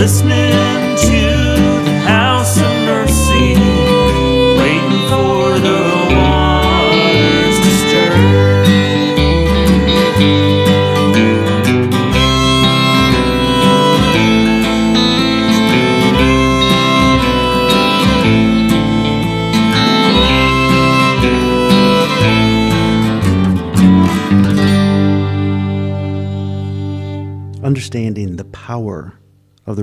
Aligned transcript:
listening 0.00 0.39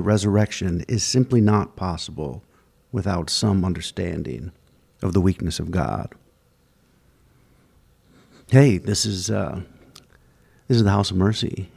resurrection 0.08 0.86
is 0.88 1.04
simply 1.04 1.42
not 1.42 1.76
possible 1.76 2.42
without 2.94 3.30
some 3.30 3.66
understanding 3.66 4.52
of 5.04 5.12
the 5.14 5.22
weakness 5.22 5.60
of 5.60 5.70
God. 5.70 6.16
Hey, 8.50 8.78
this 8.78 9.06
is 9.06 9.30
uh, 9.30 9.62
this 10.68 10.78
is 10.78 10.84
the 10.86 10.92
House 10.92 11.12
of 11.12 11.18
Mercy 11.18 11.70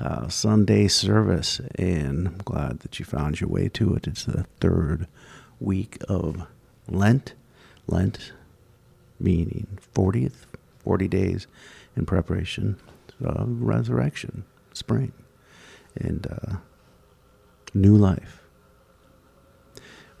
uh, 0.00 0.28
Sunday 0.28 0.88
service, 0.88 1.60
and 1.74 2.26
I'm 2.26 2.38
glad 2.38 2.80
that 2.80 2.98
you 2.98 3.04
found 3.04 3.40
your 3.40 3.50
way 3.50 3.68
to 3.68 3.94
it. 3.94 4.06
It's 4.06 4.24
the 4.24 4.46
third 4.60 5.06
week 5.60 5.98
of 6.08 6.46
Lent. 6.88 7.34
Lent 7.86 8.32
meaning 9.20 9.78
40th, 9.94 10.46
40 10.78 11.06
days 11.08 11.46
in 11.96 12.06
preparation 12.06 12.78
of 13.22 13.60
resurrection, 13.60 14.44
spring, 14.72 15.12
and 15.96 16.26
uh, 16.26 16.56
new 17.74 17.96
life. 17.96 18.42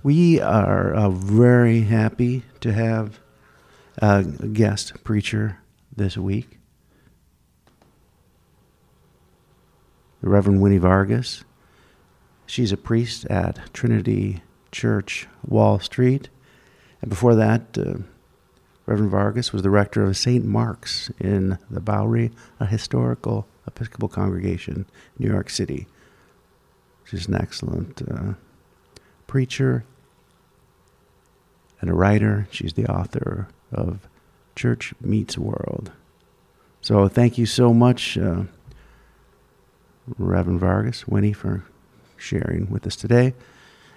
We 0.02 0.40
are 0.40 0.92
uh, 0.92 1.08
very 1.08 1.82
happy 1.82 2.42
to 2.60 2.72
have 2.72 3.20
a 3.98 4.24
guest 4.24 5.02
preacher 5.04 5.60
this 5.96 6.18
week, 6.18 6.58
the 10.20 10.28
Reverend 10.28 10.60
Winnie 10.60 10.80
Varghese. 10.80 11.44
She's 12.46 12.72
a 12.72 12.76
priest 12.76 13.24
at 13.26 13.72
Trinity 13.72 14.42
Church, 14.72 15.26
Wall 15.46 15.78
Street. 15.78 16.28
And 17.00 17.08
before 17.08 17.34
that, 17.36 17.78
uh, 17.78 17.98
Reverend 18.86 19.12
Varghese 19.12 19.52
was 19.52 19.62
the 19.62 19.70
rector 19.70 20.02
of 20.04 20.16
St. 20.16 20.44
Mark's 20.44 21.10
in 21.18 21.58
the 21.70 21.80
Bowery, 21.80 22.32
a 22.60 22.66
historical 22.66 23.46
Episcopal 23.66 24.08
congregation, 24.08 24.84
New 25.18 25.30
York 25.30 25.48
City. 25.48 25.86
She's 27.04 27.28
an 27.28 27.34
excellent 27.34 28.02
uh, 28.02 28.34
preacher 29.26 29.84
and 31.80 31.90
a 31.90 31.94
writer. 31.94 32.48
She's 32.50 32.72
the 32.72 32.86
author 32.86 33.48
of 33.70 34.08
Church 34.56 34.94
Meets 35.00 35.36
World. 35.36 35.92
So 36.80 37.08
thank 37.08 37.38
you 37.38 37.46
so 37.46 37.72
much, 37.72 38.16
uh, 38.18 38.44
Reverend 40.18 40.60
Varghese, 40.60 41.06
Winnie, 41.08 41.32
for 41.32 41.64
sharing 42.16 42.70
with 42.70 42.86
us 42.86 42.96
today. 42.96 43.34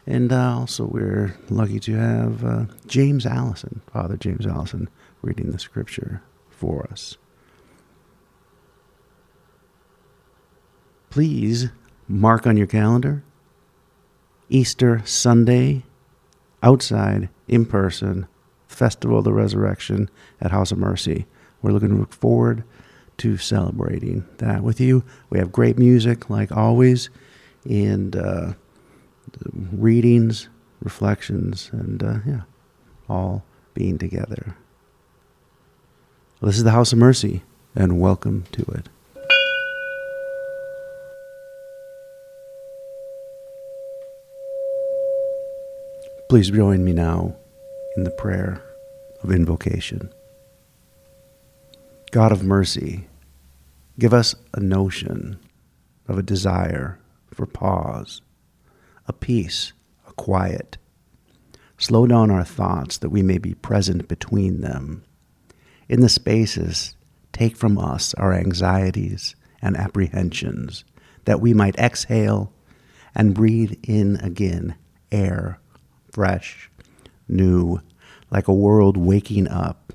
And 0.06 0.32
uh, 0.32 0.60
also, 0.60 0.86
we're 0.86 1.36
lucky 1.50 1.82
to 1.82 1.96
have 1.96 2.44
uh, 2.46 2.66
James 2.86 3.26
Alison, 3.26 3.82
Father 3.92 4.16
James 4.16 4.48
Alison, 4.48 4.88
reading 5.22 5.52
the 5.52 5.60
scripture 5.60 6.22
for 6.50 6.88
us. 6.90 7.18
Please 11.10 11.70
mark 12.08 12.48
on 12.48 12.58
your 12.58 12.68
calendar 12.68 13.24
Easter 14.50 15.02
Sunday, 15.06 15.84
outside, 16.64 17.30
in 17.48 17.66
person, 17.66 18.28
Festival 18.68 19.20
of 19.20 19.26
the 19.26 19.34
Resurrection 19.34 20.10
at 20.40 20.52
House 20.52 20.72
of 20.72 20.78
Mercy. 20.78 21.26
We're 21.62 21.72
looking 21.72 22.06
forward 22.06 22.64
to 23.18 23.38
celebrating 23.38 24.26
that 24.38 24.64
with 24.64 24.80
you. 24.80 25.04
We 25.30 25.40
have 25.40 25.52
great 25.52 25.78
music, 25.78 26.30
like 26.30 26.52
always, 26.52 27.10
and 27.66 28.16
uh, 28.16 28.54
readings, 29.72 30.50
reflections, 30.82 31.70
and 31.74 32.04
uh, 32.04 32.20
yeah, 32.26 32.42
all 33.10 33.44
being 33.74 33.98
together. 33.98 34.56
This 36.42 36.58
is 36.58 36.64
the 36.64 36.72
House 36.72 36.94
of 36.94 37.00
Mercy, 37.00 37.44
and 37.76 38.00
welcome 38.00 38.46
to 38.52 38.62
it. 38.74 38.90
Please 46.30 46.50
join 46.50 46.84
me 46.84 46.92
now 46.92 47.38
in 47.96 48.04
the 48.04 48.12
prayer 48.12 48.62
of 49.24 49.32
invocation. 49.32 50.12
God 52.12 52.34
of 52.34 52.44
mercy, 52.44 53.08
give 53.98 54.14
us 54.14 54.36
a 54.54 54.60
notion 54.60 55.40
of 56.06 56.18
a 56.18 56.22
desire 56.24 57.00
for 57.34 57.46
pause, 57.46 58.22
a 59.08 59.14
peace, 59.14 59.72
a 60.06 60.12
quiet. 60.12 60.78
Slow 61.78 62.06
down 62.06 62.30
our 62.30 62.44
thoughts 62.44 62.98
that 62.98 63.10
we 63.10 63.24
may 63.24 63.38
be 63.38 63.54
present 63.54 64.10
between 64.10 64.60
them. 64.60 65.06
In 65.88 66.02
the 66.02 66.10
spaces, 66.10 66.98
take 67.32 67.56
from 67.56 67.78
us 67.78 68.14
our 68.16 68.34
anxieties 68.34 69.38
and 69.62 69.78
apprehensions, 69.78 70.84
that 71.24 71.40
we 71.40 71.54
might 71.54 71.78
exhale 71.78 72.52
and 73.16 73.34
breathe 73.34 73.80
in 73.84 74.18
again 74.18 74.76
air 75.10 75.62
fresh, 76.18 76.72
new, 77.28 77.80
like 78.32 78.48
a 78.48 78.54
world 78.54 78.98
waking 78.98 79.48
up, 79.48 79.94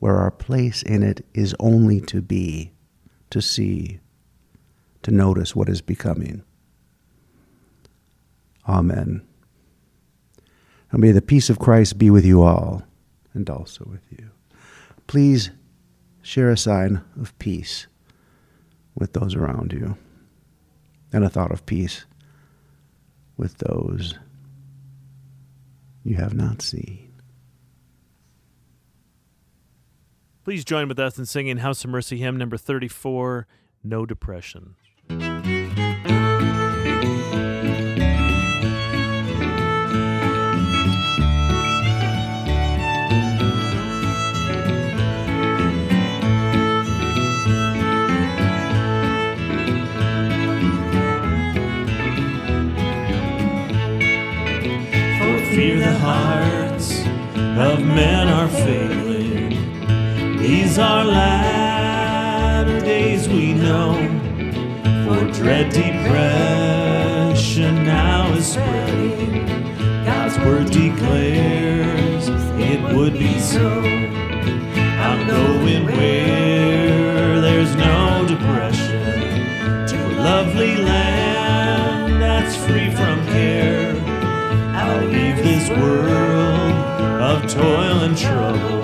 where 0.00 0.16
our 0.16 0.32
place 0.32 0.82
in 0.82 1.04
it 1.04 1.24
is 1.34 1.54
only 1.60 2.00
to 2.00 2.20
be, 2.20 2.72
to 3.30 3.40
see, 3.40 4.00
to 5.04 5.12
notice 5.12 5.54
what 5.54 5.68
is 5.68 5.80
becoming. 5.80 6.42
Amen. 8.68 9.24
And 10.90 11.00
may 11.00 11.12
the 11.12 11.22
peace 11.22 11.48
of 11.48 11.60
Christ 11.60 11.96
be 11.96 12.10
with 12.10 12.24
you 12.24 12.42
all, 12.42 12.82
and 13.32 13.48
also 13.48 13.86
with 13.88 14.02
you. 14.10 14.30
Please 15.06 15.52
share 16.22 16.50
a 16.50 16.56
sign 16.56 17.02
of 17.20 17.38
peace 17.38 17.86
with 18.96 19.12
those 19.12 19.36
around 19.36 19.72
you, 19.72 19.96
and 21.12 21.22
a 21.22 21.30
thought 21.30 21.52
of 21.52 21.64
peace 21.66 22.04
with 23.36 23.58
those 23.58 24.18
you 26.04 26.16
have 26.16 26.34
not 26.34 26.62
seen. 26.62 27.12
Please 30.44 30.64
join 30.64 30.88
with 30.88 30.98
us 30.98 31.18
in 31.18 31.26
singing 31.26 31.58
House 31.58 31.84
of 31.84 31.90
Mercy 31.90 32.18
hymn 32.18 32.36
number 32.36 32.56
34, 32.56 33.46
No 33.84 34.04
Depression. 34.04 34.74
Fear 55.54 55.78
the 55.78 55.98
hearts 55.98 57.00
of 57.60 57.84
men 57.84 58.26
are 58.26 58.48
failing. 58.48 59.50
These 60.38 60.78
are 60.78 61.04
latter 61.04 62.80
days 62.80 63.28
we 63.28 63.52
know. 63.52 63.92
For 65.04 65.30
dread 65.30 65.70
depression 65.70 66.14
now 67.84 68.32
is 68.32 68.46
spreading. 68.54 69.44
God's 70.06 70.38
word 70.38 70.70
declares 70.70 72.30
it 72.58 72.80
would 72.96 73.12
be 73.12 73.38
so. 73.38 73.68
I'm 75.04 75.26
going 75.26 75.84
where 75.84 77.42
there's 77.42 77.76
no 77.76 78.24
depression 78.26 79.86
to 79.86 79.96
a 79.96 80.12
lovely 80.16 80.76
land 80.76 82.22
that's 82.22 82.56
free 82.56 82.90
from 82.90 83.22
care. 83.26 83.81
I'll 85.72 85.80
leave 85.80 85.80
this 85.80 85.80
world 85.80 86.74
of 87.20 87.50
toil 87.50 88.00
and 88.04 88.16
trouble. 88.16 88.82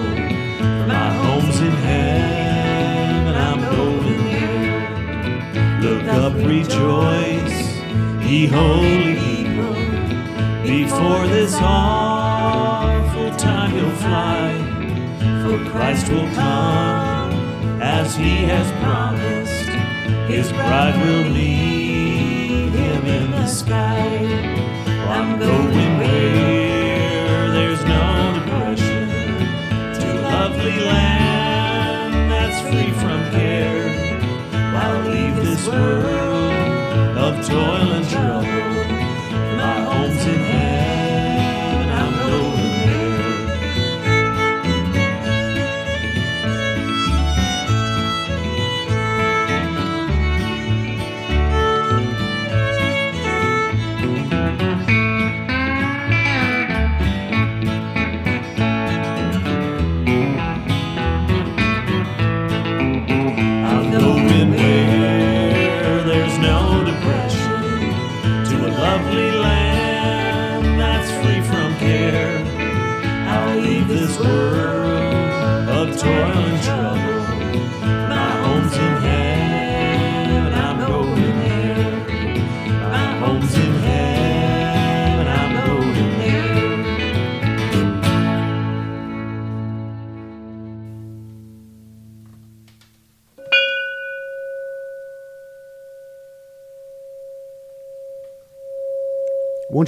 My 0.86 1.12
home's 1.12 1.60
in 1.60 1.70
heaven, 1.70 3.26
and 3.26 3.36
I'm 3.36 3.60
going 3.60 4.24
there. 4.24 5.80
Look 5.80 6.04
up, 6.08 6.34
rejoice, 6.34 7.76
ye 8.24 8.46
holy 8.46 9.16
people. 9.16 9.74
Before 10.62 11.26
this 11.26 11.54
awful 11.60 13.30
time 13.36 13.76
you'll 13.76 13.90
fly, 13.90 14.52
for 15.42 15.70
Christ 15.70 16.08
will 16.10 16.30
come 16.34 17.32
as 17.80 18.14
he 18.16 18.44
has 18.44 18.70
promised. 18.82 19.68
His 20.28 20.52
bride 20.52 20.96
will 21.06 21.30
meet 21.30 22.70
him 22.70 23.06
in 23.06 23.30
the 23.30 23.46
sky. 23.46 24.26
I'm 25.08 25.38
going 25.38 25.98
where 25.98 26.67
free 32.70 32.92
from 32.92 33.20
care. 33.30 33.88
I'll 34.52 35.10
leave 35.10 35.36
this 35.36 35.66
world 35.66 37.16
of 37.16 37.46
toil 37.46 37.92
and 37.92 38.08
trouble. 38.08 38.27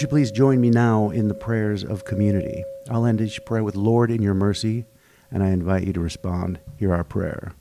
Won't 0.01 0.11
you 0.11 0.17
please 0.17 0.33
join 0.33 0.63
me 0.63 0.71
now 0.71 1.11
in 1.11 1.29
the 1.29 1.35
prayers 1.35 1.85
of 1.85 2.07
community? 2.07 2.65
I'll 2.89 3.05
end 3.05 3.21
each 3.21 3.45
prayer 3.45 3.63
with 3.63 3.77
Lord 3.77 4.11
in 4.11 4.23
your 4.23 4.33
mercy, 4.33 4.87
and 5.31 5.43
I 5.43 5.51
invite 5.51 5.87
you 5.87 5.93
to 5.93 6.01
respond. 6.01 6.59
Hear 6.79 6.95
our 6.95 7.05
prayer. 7.05 7.53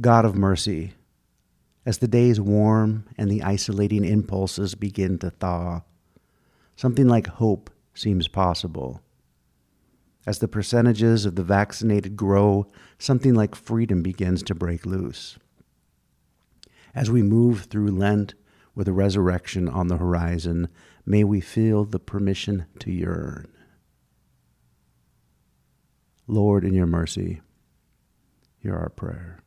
God 0.00 0.24
of 0.24 0.34
mercy, 0.34 0.94
as 1.86 1.98
the 1.98 2.08
days 2.08 2.40
warm 2.40 3.04
and 3.16 3.30
the 3.30 3.44
isolating 3.44 4.04
impulses 4.04 4.74
begin 4.74 5.16
to 5.20 5.30
thaw, 5.30 5.82
something 6.74 7.06
like 7.06 7.28
hope 7.28 7.70
seems 7.94 8.26
possible. 8.26 9.00
As 10.26 10.40
the 10.40 10.48
percentages 10.48 11.24
of 11.24 11.36
the 11.36 11.44
vaccinated 11.44 12.16
grow, 12.16 12.66
something 12.98 13.34
like 13.34 13.54
freedom 13.54 14.02
begins 14.02 14.42
to 14.42 14.56
break 14.56 14.84
loose. 14.84 15.38
As 16.96 17.12
we 17.12 17.22
move 17.22 17.66
through 17.66 17.92
Lent 17.92 18.34
with 18.80 18.88
a 18.88 18.92
resurrection 18.94 19.68
on 19.68 19.88
the 19.88 19.98
horizon, 19.98 20.66
may 21.04 21.22
we 21.22 21.38
feel 21.38 21.84
the 21.84 21.98
permission 21.98 22.64
to 22.78 22.90
yearn. 22.90 23.46
Lord, 26.26 26.64
in 26.64 26.72
your 26.72 26.86
mercy, 26.86 27.42
hear 28.56 28.74
our 28.74 28.88
prayer. 28.88 29.40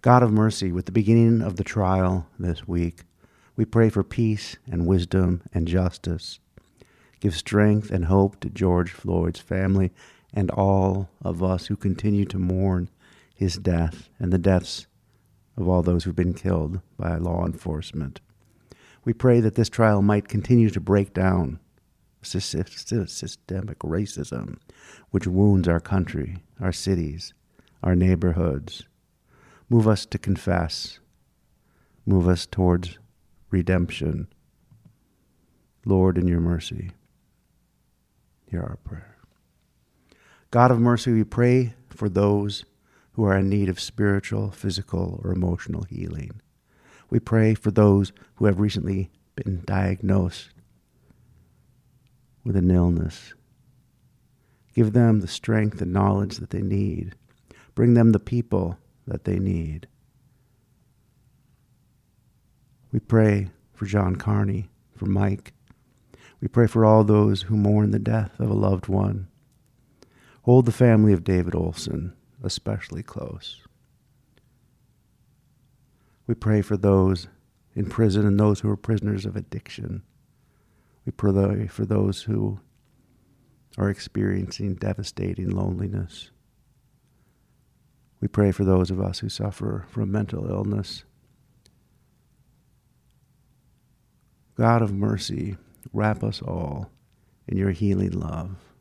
God 0.00 0.22
of 0.22 0.32
mercy, 0.32 0.72
with 0.72 0.86
the 0.86 0.92
beginning 0.92 1.42
of 1.42 1.56
the 1.56 1.62
trial 1.62 2.26
this 2.38 2.66
week, 2.66 3.02
we 3.54 3.66
pray 3.66 3.90
for 3.90 4.02
peace 4.02 4.56
and 4.66 4.86
wisdom 4.86 5.42
and 5.52 5.68
justice. 5.68 6.38
Give 7.20 7.36
strength 7.36 7.90
and 7.90 8.06
hope 8.06 8.40
to 8.40 8.48
George 8.48 8.92
Floyd's 8.92 9.40
family 9.40 9.92
and 10.32 10.50
all 10.50 11.10
of 11.20 11.42
us 11.42 11.66
who 11.66 11.76
continue 11.76 12.24
to 12.24 12.38
mourn 12.38 12.88
his 13.34 13.56
death 13.58 14.08
and 14.18 14.32
the 14.32 14.38
deaths 14.38 14.86
of 15.56 15.68
all 15.68 15.82
those 15.82 16.04
who've 16.04 16.16
been 16.16 16.34
killed 16.34 16.80
by 16.98 17.16
law 17.16 17.46
enforcement. 17.46 18.20
We 19.04 19.12
pray 19.12 19.40
that 19.40 19.54
this 19.54 19.68
trial 19.68 20.02
might 20.02 20.28
continue 20.28 20.70
to 20.70 20.80
break 20.80 21.12
down 21.12 21.60
sys- 22.22 22.64
sys- 22.64 23.10
systemic 23.10 23.78
racism, 23.80 24.58
which 25.10 25.26
wounds 25.26 25.68
our 25.68 25.80
country, 25.80 26.38
our 26.60 26.72
cities, 26.72 27.34
our 27.82 27.94
neighborhoods. 27.94 28.84
Move 29.68 29.86
us 29.86 30.06
to 30.06 30.18
confess. 30.18 30.98
Move 32.06 32.28
us 32.28 32.46
towards 32.46 32.98
redemption. 33.50 34.28
Lord, 35.86 36.16
in 36.16 36.26
your 36.26 36.40
mercy, 36.40 36.92
hear 38.46 38.62
our 38.62 38.78
prayer. 38.84 39.16
God 40.50 40.70
of 40.70 40.80
mercy, 40.80 41.12
we 41.12 41.24
pray 41.24 41.74
for 41.90 42.08
those 42.08 42.64
who 43.14 43.24
are 43.24 43.38
in 43.38 43.48
need 43.48 43.68
of 43.68 43.80
spiritual, 43.80 44.50
physical, 44.50 45.20
or 45.22 45.32
emotional 45.32 45.84
healing. 45.84 46.40
We 47.10 47.20
pray 47.20 47.54
for 47.54 47.70
those 47.70 48.12
who 48.36 48.46
have 48.46 48.58
recently 48.58 49.10
been 49.36 49.62
diagnosed 49.64 50.50
with 52.44 52.56
an 52.56 52.70
illness. 52.70 53.34
Give 54.74 54.92
them 54.92 55.20
the 55.20 55.28
strength 55.28 55.80
and 55.80 55.92
knowledge 55.92 56.38
that 56.38 56.50
they 56.50 56.62
need. 56.62 57.14
Bring 57.74 57.94
them 57.94 58.12
the 58.12 58.20
people 58.20 58.78
that 59.06 59.24
they 59.24 59.38
need. 59.38 59.86
We 62.92 62.98
pray 62.98 63.50
for 63.72 63.86
John 63.86 64.16
Carney, 64.16 64.68
for 64.96 65.06
Mike. 65.06 65.52
We 66.40 66.48
pray 66.48 66.66
for 66.66 66.84
all 66.84 67.04
those 67.04 67.42
who 67.42 67.56
mourn 67.56 67.92
the 67.92 67.98
death 67.98 68.38
of 68.40 68.50
a 68.50 68.54
loved 68.54 68.88
one. 68.88 69.28
Hold 70.42 70.66
the 70.66 70.72
family 70.72 71.12
of 71.12 71.24
David 71.24 71.54
Olson 71.54 72.12
especially 72.44 73.02
close. 73.02 73.60
We 76.26 76.34
pray 76.34 76.62
for 76.62 76.76
those 76.76 77.28
in 77.74 77.86
prison 77.86 78.26
and 78.26 78.38
those 78.38 78.60
who 78.60 78.70
are 78.70 78.76
prisoners 78.76 79.26
of 79.26 79.36
addiction. 79.36 80.02
We 81.04 81.12
pray 81.12 81.66
for 81.66 81.84
those 81.84 82.22
who 82.22 82.60
are 83.76 83.90
experiencing 83.90 84.74
devastating 84.74 85.50
loneliness. 85.50 86.30
We 88.20 88.28
pray 88.28 88.52
for 88.52 88.64
those 88.64 88.90
of 88.90 89.00
us 89.00 89.18
who 89.18 89.28
suffer 89.28 89.86
from 89.90 90.12
mental 90.12 90.48
illness. 90.48 91.04
God 94.56 94.82
of 94.82 94.94
mercy, 94.94 95.56
wrap 95.92 96.22
us 96.22 96.40
all 96.40 96.90
in 97.48 97.58
your 97.58 97.72
healing 97.72 98.12
love 98.12 98.73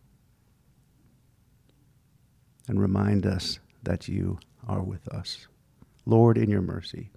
and 2.67 2.79
remind 2.79 3.25
us 3.25 3.59
that 3.83 4.07
you 4.07 4.39
are 4.67 4.81
with 4.81 5.07
us. 5.09 5.47
Lord, 6.05 6.37
in 6.37 6.49
your 6.49 6.61
mercy, 6.61 7.11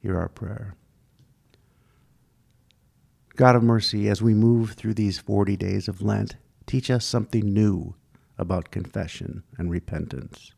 hear 0.00 0.18
our 0.18 0.28
prayer. 0.28 0.74
God 3.36 3.56
of 3.56 3.62
mercy, 3.62 4.08
as 4.08 4.20
we 4.20 4.34
move 4.34 4.72
through 4.72 4.94
these 4.94 5.18
40 5.18 5.56
days 5.56 5.88
of 5.88 6.02
Lent, 6.02 6.36
teach 6.66 6.90
us 6.90 7.04
something 7.04 7.52
new 7.52 7.94
about 8.36 8.70
confession 8.70 9.42
and 9.56 9.70
repentance, 9.70 10.52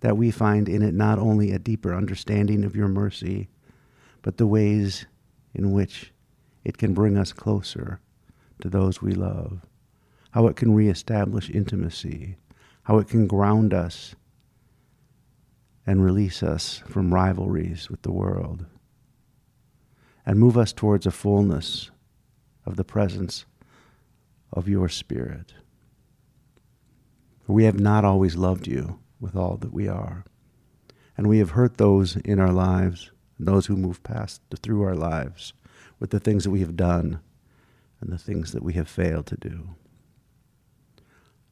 that 0.00 0.16
we 0.16 0.30
find 0.30 0.68
in 0.68 0.82
it 0.82 0.94
not 0.94 1.18
only 1.18 1.52
a 1.52 1.58
deeper 1.58 1.94
understanding 1.94 2.64
of 2.64 2.76
your 2.76 2.88
mercy, 2.88 3.48
but 4.22 4.36
the 4.36 4.46
ways 4.46 5.06
in 5.54 5.72
which 5.72 6.12
it 6.64 6.78
can 6.78 6.94
bring 6.94 7.16
us 7.16 7.32
closer 7.32 8.00
to 8.60 8.68
those 8.68 9.02
we 9.02 9.12
love, 9.12 9.60
how 10.30 10.46
it 10.46 10.56
can 10.56 10.74
reestablish 10.74 11.50
intimacy, 11.50 12.36
how 12.84 12.98
it 12.98 13.08
can 13.08 13.26
ground 13.26 13.72
us 13.72 14.14
and 15.86 16.04
release 16.04 16.42
us 16.42 16.82
from 16.86 17.12
rivalries 17.12 17.90
with 17.90 18.02
the 18.02 18.12
world, 18.12 18.64
and 20.24 20.38
move 20.38 20.56
us 20.56 20.72
towards 20.72 21.06
a 21.06 21.10
fullness 21.10 21.90
of 22.64 22.76
the 22.76 22.84
presence 22.84 23.44
of 24.52 24.68
your 24.68 24.88
Spirit. 24.88 25.54
For 27.44 27.52
we 27.52 27.64
have 27.64 27.80
not 27.80 28.04
always 28.04 28.36
loved 28.36 28.68
you 28.68 29.00
with 29.20 29.34
all 29.34 29.56
that 29.56 29.72
we 29.72 29.88
are, 29.88 30.24
and 31.16 31.28
we 31.28 31.38
have 31.38 31.50
hurt 31.50 31.78
those 31.78 32.16
in 32.16 32.38
our 32.38 32.52
lives, 32.52 33.10
those 33.38 33.66
who 33.66 33.76
move 33.76 34.02
past 34.04 34.40
through 34.62 34.82
our 34.82 34.94
lives, 34.94 35.52
with 35.98 36.10
the 36.10 36.20
things 36.20 36.44
that 36.44 36.50
we 36.50 36.60
have 36.60 36.76
done 36.76 37.20
and 38.00 38.12
the 38.12 38.18
things 38.18 38.52
that 38.52 38.62
we 38.62 38.74
have 38.74 38.88
failed 38.88 39.26
to 39.26 39.36
do. 39.36 39.70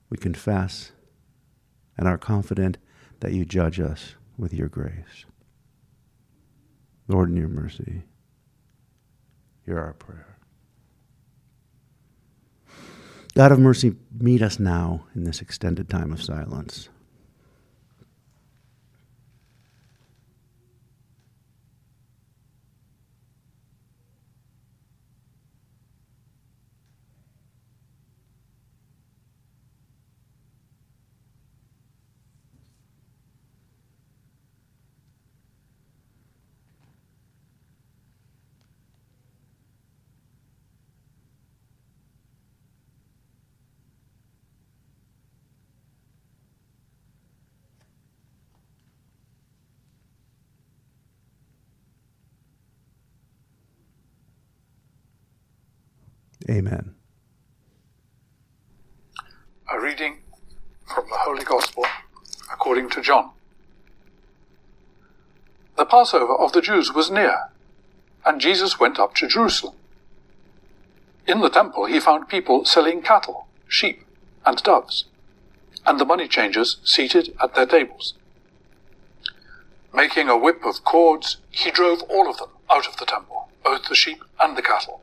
We 0.09 0.17
confess 0.17 0.93
and 1.97 2.09
are 2.09 2.19
confident 2.19 2.79
that 3.21 3.33
you 3.33 3.45
judge 3.45 3.81
us 3.81 4.15
with 4.37 4.55
your 4.55 4.69
grace. 4.69 5.27
Lord, 7.09 7.31
in 7.31 7.37
your 7.37 7.49
mercy, 7.49 8.05
hear 9.65 9.79
our 9.79 9.93
prayer. 9.93 10.39
God 13.35 13.53
of 13.53 13.59
mercy, 13.59 13.95
meet 14.13 14.43
us 14.43 14.59
now 14.59 15.07
in 15.15 15.25
this 15.25 15.41
extended 15.41 15.89
time 15.89 16.13
of 16.13 16.23
silence. 16.23 16.89
Reading 59.91 60.19
from 60.87 61.05
the 61.09 61.17
Holy 61.17 61.43
Gospel 61.43 61.85
according 62.53 62.89
to 62.91 63.03
John. 63.03 63.33
The 65.77 65.85
Passover 65.85 66.33
of 66.37 66.53
the 66.53 66.61
Jews 66.61 66.93
was 66.95 67.11
near, 67.11 67.51
and 68.25 68.41
Jesus 68.41 68.79
went 68.79 69.01
up 69.01 69.17
to 69.17 69.27
Jerusalem. 69.27 69.75
In 71.27 71.41
the 71.41 71.51
temple 71.51 71.87
he 71.87 71.99
found 71.99 72.29
people 72.29 72.65
selling 72.65 73.03
cattle, 73.03 73.49
sheep, 73.67 74.05
and 74.47 74.63
doves, 74.63 75.07
and 75.85 75.99
the 75.99 76.05
money 76.05 76.29
changers 76.29 76.77
seated 76.85 77.35
at 77.43 77.57
their 77.57 77.67
tables. 77.67 78.15
Making 79.93 80.29
a 80.29 80.39
whip 80.39 80.65
of 80.65 80.85
cords, 80.85 81.39
he 81.51 81.73
drove 81.73 82.03
all 82.03 82.31
of 82.31 82.37
them 82.37 82.51
out 82.71 82.87
of 82.87 82.97
the 82.99 83.07
temple, 83.07 83.49
both 83.65 83.89
the 83.89 83.97
sheep 83.97 84.23
and 84.41 84.57
the 84.57 84.63
cattle. 84.63 85.03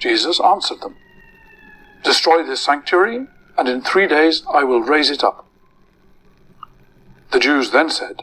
Jesus 0.00 0.40
answered 0.40 0.80
them, 0.80 0.96
Destroy 2.02 2.42
this 2.42 2.60
sanctuary, 2.60 3.26
and 3.56 3.68
in 3.68 3.80
three 3.80 4.06
days 4.06 4.42
I 4.52 4.64
will 4.64 4.82
raise 4.82 5.10
it 5.10 5.24
up. 5.24 5.46
The 7.32 7.38
Jews 7.38 7.70
then 7.70 7.90
said, 7.90 8.22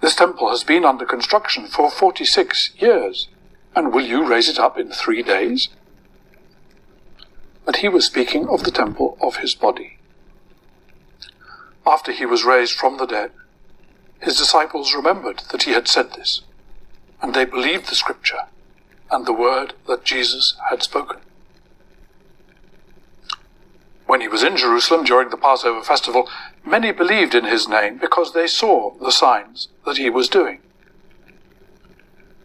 This 0.00 0.14
temple 0.14 0.50
has 0.50 0.64
been 0.64 0.84
under 0.84 1.04
construction 1.04 1.66
for 1.66 1.90
forty 1.90 2.24
six 2.24 2.72
years, 2.78 3.28
and 3.74 3.92
will 3.92 4.04
you 4.04 4.26
raise 4.26 4.48
it 4.48 4.58
up 4.58 4.78
in 4.78 4.90
three 4.90 5.22
days? 5.22 5.68
But 7.64 7.76
he 7.76 7.88
was 7.88 8.06
speaking 8.06 8.48
of 8.48 8.64
the 8.64 8.70
temple 8.70 9.18
of 9.20 9.36
his 9.36 9.54
body. 9.54 9.98
After 11.86 12.12
he 12.12 12.26
was 12.26 12.44
raised 12.44 12.74
from 12.74 12.98
the 12.98 13.06
dead, 13.06 13.32
his 14.20 14.36
disciples 14.36 14.94
remembered 14.94 15.42
that 15.50 15.62
he 15.64 15.72
had 15.72 15.88
said 15.88 16.12
this, 16.12 16.42
and 17.22 17.34
they 17.34 17.44
believed 17.44 17.88
the 17.88 17.94
scripture 17.94 18.46
and 19.10 19.26
the 19.26 19.32
word 19.32 19.74
that 19.86 20.04
Jesus 20.04 20.54
had 20.70 20.82
spoken. 20.82 21.18
When 24.06 24.20
he 24.20 24.28
was 24.28 24.42
in 24.42 24.56
Jerusalem 24.56 25.04
during 25.04 25.30
the 25.30 25.36
Passover 25.36 25.82
festival, 25.82 26.28
many 26.64 26.90
believed 26.90 27.34
in 27.34 27.44
his 27.44 27.68
name 27.68 27.98
because 27.98 28.32
they 28.32 28.46
saw 28.46 28.94
the 28.98 29.12
signs 29.12 29.68
that 29.86 29.98
he 29.98 30.10
was 30.10 30.28
doing. 30.28 30.60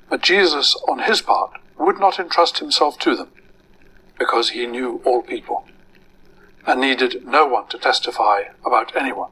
But 0.10 0.22
Jesus, 0.22 0.76
on 0.88 1.00
his 1.00 1.22
part, 1.22 1.60
would 1.78 2.00
not 2.00 2.20
entrust 2.20 2.60
himself 2.60 3.00
to 3.00 3.16
them 3.16 3.30
because 4.20 4.52
he 4.52 4.68
knew 4.68 5.02
all 5.06 5.22
people 5.22 5.68
and 6.66 6.82
needed 6.82 7.26
no 7.26 7.46
one 7.46 7.68
to 7.68 7.78
testify 7.78 8.44
about 8.66 8.96
anyone, 8.96 9.32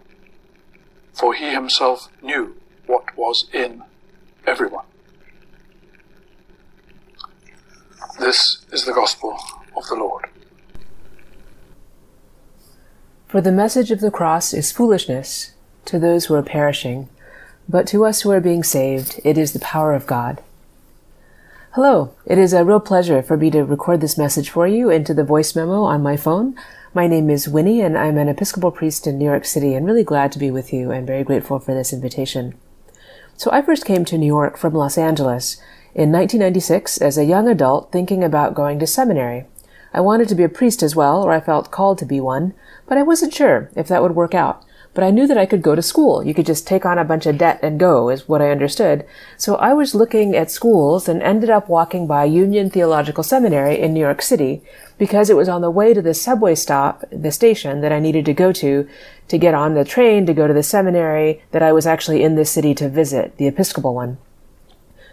for 1.13 1.33
he 1.33 1.51
himself 1.51 2.09
knew 2.21 2.55
what 2.85 3.15
was 3.17 3.47
in 3.53 3.83
everyone. 4.45 4.85
This 8.19 8.63
is 8.71 8.85
the 8.85 8.93
gospel 8.93 9.37
of 9.75 9.87
the 9.87 9.95
Lord. 9.95 10.29
For 13.27 13.41
the 13.41 13.51
message 13.51 13.89
of 13.89 14.01
the 14.01 14.11
cross 14.11 14.53
is 14.53 14.71
foolishness 14.71 15.53
to 15.85 15.97
those 15.97 16.25
who 16.25 16.35
are 16.35 16.43
perishing, 16.43 17.09
but 17.67 17.87
to 17.87 18.05
us 18.05 18.21
who 18.21 18.31
are 18.31 18.39
being 18.39 18.63
saved, 18.63 19.19
it 19.23 19.37
is 19.37 19.53
the 19.53 19.59
power 19.59 19.95
of 19.95 20.05
God. 20.05 20.43
Hello, 21.71 22.13
it 22.27 22.37
is 22.37 22.53
a 22.53 22.63
real 22.63 22.79
pleasure 22.79 23.23
for 23.23 23.35
me 23.35 23.49
to 23.49 23.63
record 23.63 23.99
this 23.99 24.17
message 24.17 24.51
for 24.51 24.67
you 24.67 24.91
into 24.91 25.15
the 25.15 25.23
voice 25.23 25.55
memo 25.55 25.81
on 25.81 26.03
my 26.03 26.15
phone. 26.15 26.55
My 26.93 27.07
name 27.07 27.31
is 27.31 27.49
Winnie, 27.49 27.81
and 27.81 27.97
I'm 27.97 28.19
an 28.19 28.29
Episcopal 28.29 28.69
priest 28.69 29.07
in 29.07 29.17
New 29.17 29.25
York 29.25 29.45
City, 29.45 29.73
and 29.73 29.87
really 29.87 30.03
glad 30.03 30.31
to 30.33 30.39
be 30.39 30.51
with 30.51 30.71
you 30.71 30.91
and 30.91 31.07
very 31.07 31.23
grateful 31.23 31.57
for 31.57 31.73
this 31.73 31.91
invitation. 31.91 32.53
So 33.35 33.49
I 33.51 33.63
first 33.63 33.85
came 33.85 34.05
to 34.05 34.19
New 34.19 34.27
York 34.27 34.55
from 34.55 34.75
Los 34.75 34.99
Angeles 34.99 35.57
in 35.95 36.11
1996 36.11 36.97
as 36.99 37.17
a 37.17 37.25
young 37.25 37.47
adult 37.47 37.91
thinking 37.91 38.23
about 38.23 38.55
going 38.55 38.79
to 38.79 38.87
seminary. 38.87 39.45
I 39.93 40.01
wanted 40.01 40.27
to 40.29 40.35
be 40.35 40.43
a 40.43 40.49
priest 40.49 40.81
as 40.81 40.95
well, 40.95 41.21
or 41.21 41.31
I 41.31 41.39
felt 41.39 41.69
called 41.69 41.99
to 41.99 42.05
be 42.05 42.19
one, 42.19 42.55
but 42.87 42.97
I 42.97 43.03
wasn't 43.03 43.33
sure 43.33 43.69
if 43.75 43.87
that 43.89 44.01
would 44.01 44.15
work 44.15 44.33
out. 44.33 44.65
But 44.95 45.03
I 45.03 45.11
knew 45.11 45.25
that 45.27 45.37
I 45.37 45.45
could 45.47 45.61
go 45.61 45.75
to 45.75 45.81
school. 45.81 46.23
You 46.23 46.33
could 46.33 46.45
just 46.45 46.67
take 46.67 46.85
on 46.85 46.99
a 46.99 47.03
bunch 47.03 47.25
of 47.25 47.37
debt 47.37 47.59
and 47.63 47.79
go, 47.79 48.09
is 48.09 48.27
what 48.27 48.41
I 48.41 48.51
understood. 48.51 49.05
So 49.37 49.55
I 49.55 49.73
was 49.73 49.95
looking 49.95 50.35
at 50.35 50.51
schools 50.51 51.07
and 51.07 51.21
ended 51.21 51.49
up 51.49 51.67
walking 51.67 52.05
by 52.05 52.25
Union 52.25 52.69
Theological 52.69 53.23
Seminary 53.23 53.79
in 53.79 53.93
New 53.93 53.99
York 53.99 54.21
City 54.21 54.61
because 54.97 55.29
it 55.29 55.37
was 55.37 55.49
on 55.49 55.61
the 55.61 55.71
way 55.71 55.93
to 55.93 56.01
the 56.01 56.13
subway 56.13 56.53
stop, 56.53 57.03
the 57.11 57.31
station 57.31 57.81
that 57.81 57.91
I 57.91 57.99
needed 57.99 58.25
to 58.25 58.33
go 58.33 58.51
to 58.53 58.87
to 59.27 59.37
get 59.37 59.55
on 59.55 59.73
the 59.73 59.85
train 59.85 60.25
to 60.27 60.33
go 60.33 60.47
to 60.47 60.53
the 60.53 60.63
seminary 60.63 61.41
that 61.51 61.63
I 61.63 61.71
was 61.71 61.87
actually 61.87 62.21
in 62.21 62.35
this 62.35 62.51
city 62.51 62.75
to 62.75 62.89
visit, 62.89 63.37
the 63.37 63.47
Episcopal 63.47 63.95
one. 63.95 64.17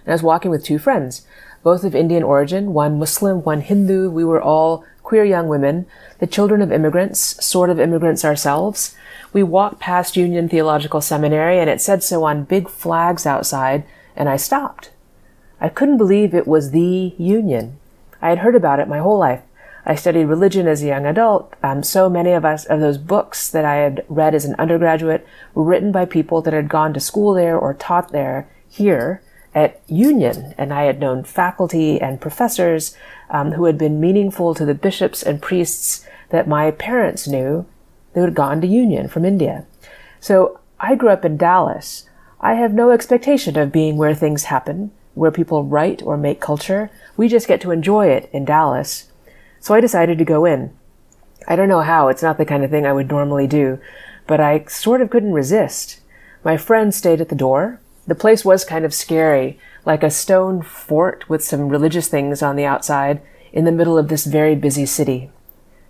And 0.04 0.12
I 0.12 0.14
was 0.14 0.22
walking 0.22 0.50
with 0.50 0.64
two 0.64 0.78
friends, 0.78 1.26
both 1.62 1.84
of 1.84 1.94
Indian 1.94 2.22
origin, 2.22 2.72
one 2.72 2.98
Muslim, 2.98 3.42
one 3.42 3.60
Hindu. 3.60 4.10
We 4.10 4.24
were 4.24 4.40
all 4.40 4.84
queer 5.02 5.24
young 5.24 5.48
women, 5.48 5.86
the 6.18 6.26
children 6.26 6.62
of 6.62 6.72
immigrants, 6.72 7.44
sort 7.44 7.70
of 7.70 7.80
immigrants 7.80 8.24
ourselves. 8.24 8.94
We 9.32 9.42
walked 9.42 9.80
past 9.80 10.16
Union 10.16 10.48
Theological 10.48 11.00
Seminary 11.00 11.58
and 11.58 11.68
it 11.68 11.80
said 11.80 12.02
so 12.02 12.24
on 12.24 12.44
big 12.44 12.68
flags 12.68 13.26
outside, 13.26 13.84
and 14.16 14.28
I 14.28 14.36
stopped. 14.36 14.90
I 15.60 15.68
couldn't 15.68 15.98
believe 15.98 16.34
it 16.34 16.46
was 16.46 16.70
the 16.70 17.14
Union. 17.18 17.78
I 18.22 18.28
had 18.30 18.38
heard 18.38 18.54
about 18.54 18.80
it 18.80 18.88
my 18.88 18.98
whole 18.98 19.18
life. 19.18 19.42
I 19.84 19.94
studied 19.94 20.26
religion 20.26 20.66
as 20.66 20.82
a 20.82 20.86
young 20.86 21.06
adult. 21.06 21.54
Um, 21.62 21.82
so 21.82 22.08
many 22.08 22.32
of 22.32 22.44
us 22.44 22.64
of 22.66 22.80
those 22.80 22.98
books 22.98 23.48
that 23.50 23.64
I 23.64 23.76
had 23.76 24.04
read 24.08 24.34
as 24.34 24.44
an 24.44 24.54
undergraduate 24.58 25.26
were 25.54 25.64
written 25.64 25.90
by 25.90 26.04
people 26.04 26.42
that 26.42 26.54
had 26.54 26.68
gone 26.68 26.92
to 26.94 27.00
school 27.00 27.34
there 27.34 27.58
or 27.58 27.74
taught 27.74 28.12
there 28.12 28.48
here 28.68 29.22
at 29.54 29.80
Union, 29.88 30.54
and 30.56 30.72
I 30.72 30.84
had 30.84 31.00
known 31.00 31.24
faculty 31.24 32.00
and 32.00 32.20
professors 32.20 32.96
um, 33.30 33.52
who 33.52 33.64
had 33.64 33.76
been 33.76 34.00
meaningful 34.00 34.54
to 34.54 34.64
the 34.64 34.74
bishops 34.74 35.22
and 35.22 35.42
priests 35.42 36.06
that 36.30 36.48
my 36.48 36.70
parents 36.70 37.26
knew 37.26 37.66
who 38.14 38.22
had 38.22 38.34
gone 38.34 38.60
to 38.60 38.66
Union 38.66 39.08
from 39.08 39.24
India. 39.24 39.66
So 40.20 40.60
I 40.78 40.94
grew 40.94 41.10
up 41.10 41.24
in 41.24 41.36
Dallas. 41.36 42.08
I 42.40 42.54
have 42.54 42.72
no 42.72 42.90
expectation 42.90 43.58
of 43.58 43.72
being 43.72 43.96
where 43.96 44.14
things 44.14 44.44
happen, 44.44 44.92
where 45.14 45.30
people 45.30 45.64
write 45.64 46.02
or 46.02 46.16
make 46.16 46.40
culture. 46.40 46.90
We 47.16 47.28
just 47.28 47.48
get 47.48 47.60
to 47.62 47.70
enjoy 47.70 48.08
it 48.08 48.30
in 48.32 48.44
Dallas. 48.44 49.10
So 49.60 49.74
I 49.74 49.80
decided 49.80 50.18
to 50.18 50.24
go 50.24 50.44
in. 50.44 50.72
I 51.48 51.56
don't 51.56 51.68
know 51.68 51.80
how, 51.80 52.08
it's 52.08 52.22
not 52.22 52.38
the 52.38 52.44
kind 52.44 52.64
of 52.64 52.70
thing 52.70 52.86
I 52.86 52.92
would 52.92 53.08
normally 53.08 53.46
do, 53.46 53.80
but 54.26 54.40
I 54.40 54.64
sort 54.64 55.00
of 55.00 55.10
couldn't 55.10 55.32
resist. 55.32 56.00
My 56.44 56.56
friend 56.56 56.94
stayed 56.94 57.20
at 57.20 57.28
the 57.28 57.34
door, 57.34 57.80
the 58.10 58.16
place 58.16 58.44
was 58.44 58.64
kind 58.64 58.84
of 58.84 58.92
scary, 58.92 59.56
like 59.86 60.02
a 60.02 60.10
stone 60.10 60.62
fort 60.62 61.28
with 61.28 61.44
some 61.44 61.68
religious 61.68 62.08
things 62.08 62.42
on 62.42 62.56
the 62.56 62.64
outside 62.64 63.22
in 63.52 63.64
the 63.64 63.70
middle 63.70 63.96
of 63.96 64.08
this 64.08 64.24
very 64.24 64.56
busy 64.56 64.84
city. 64.84 65.30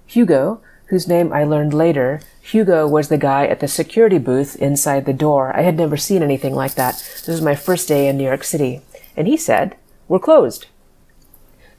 Hugo, 0.05 0.61
whose 0.89 1.09
name 1.09 1.33
I 1.33 1.45
learned 1.45 1.73
later, 1.73 2.21
Hugo 2.43 2.87
was 2.87 3.09
the 3.09 3.17
guy 3.17 3.47
at 3.47 3.61
the 3.61 3.69
security 3.69 4.19
booth 4.19 4.55
inside 4.57 5.07
the 5.07 5.15
door. 5.15 5.57
I 5.57 5.63
had 5.63 5.79
never 5.79 5.97
seen 5.97 6.23
anything 6.23 6.55
like 6.55 6.75
that. 6.75 6.97
This 6.97 7.27
was 7.27 7.41
my 7.41 7.55
first 7.55 7.89
day 7.89 8.07
in 8.07 8.19
New 8.19 8.25
York 8.25 8.45
City. 8.45 8.83
And 9.17 9.27
he 9.27 9.39
said, 9.39 9.79
We're 10.07 10.19
closed. 10.19 10.67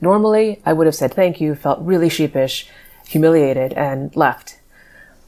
Normally, 0.01 0.59
I 0.65 0.73
would 0.73 0.87
have 0.87 0.95
said 0.95 1.13
thank 1.13 1.39
you, 1.39 1.53
felt 1.53 1.79
really 1.81 2.09
sheepish, 2.09 2.67
humiliated, 3.07 3.73
and 3.73 4.15
left. 4.15 4.57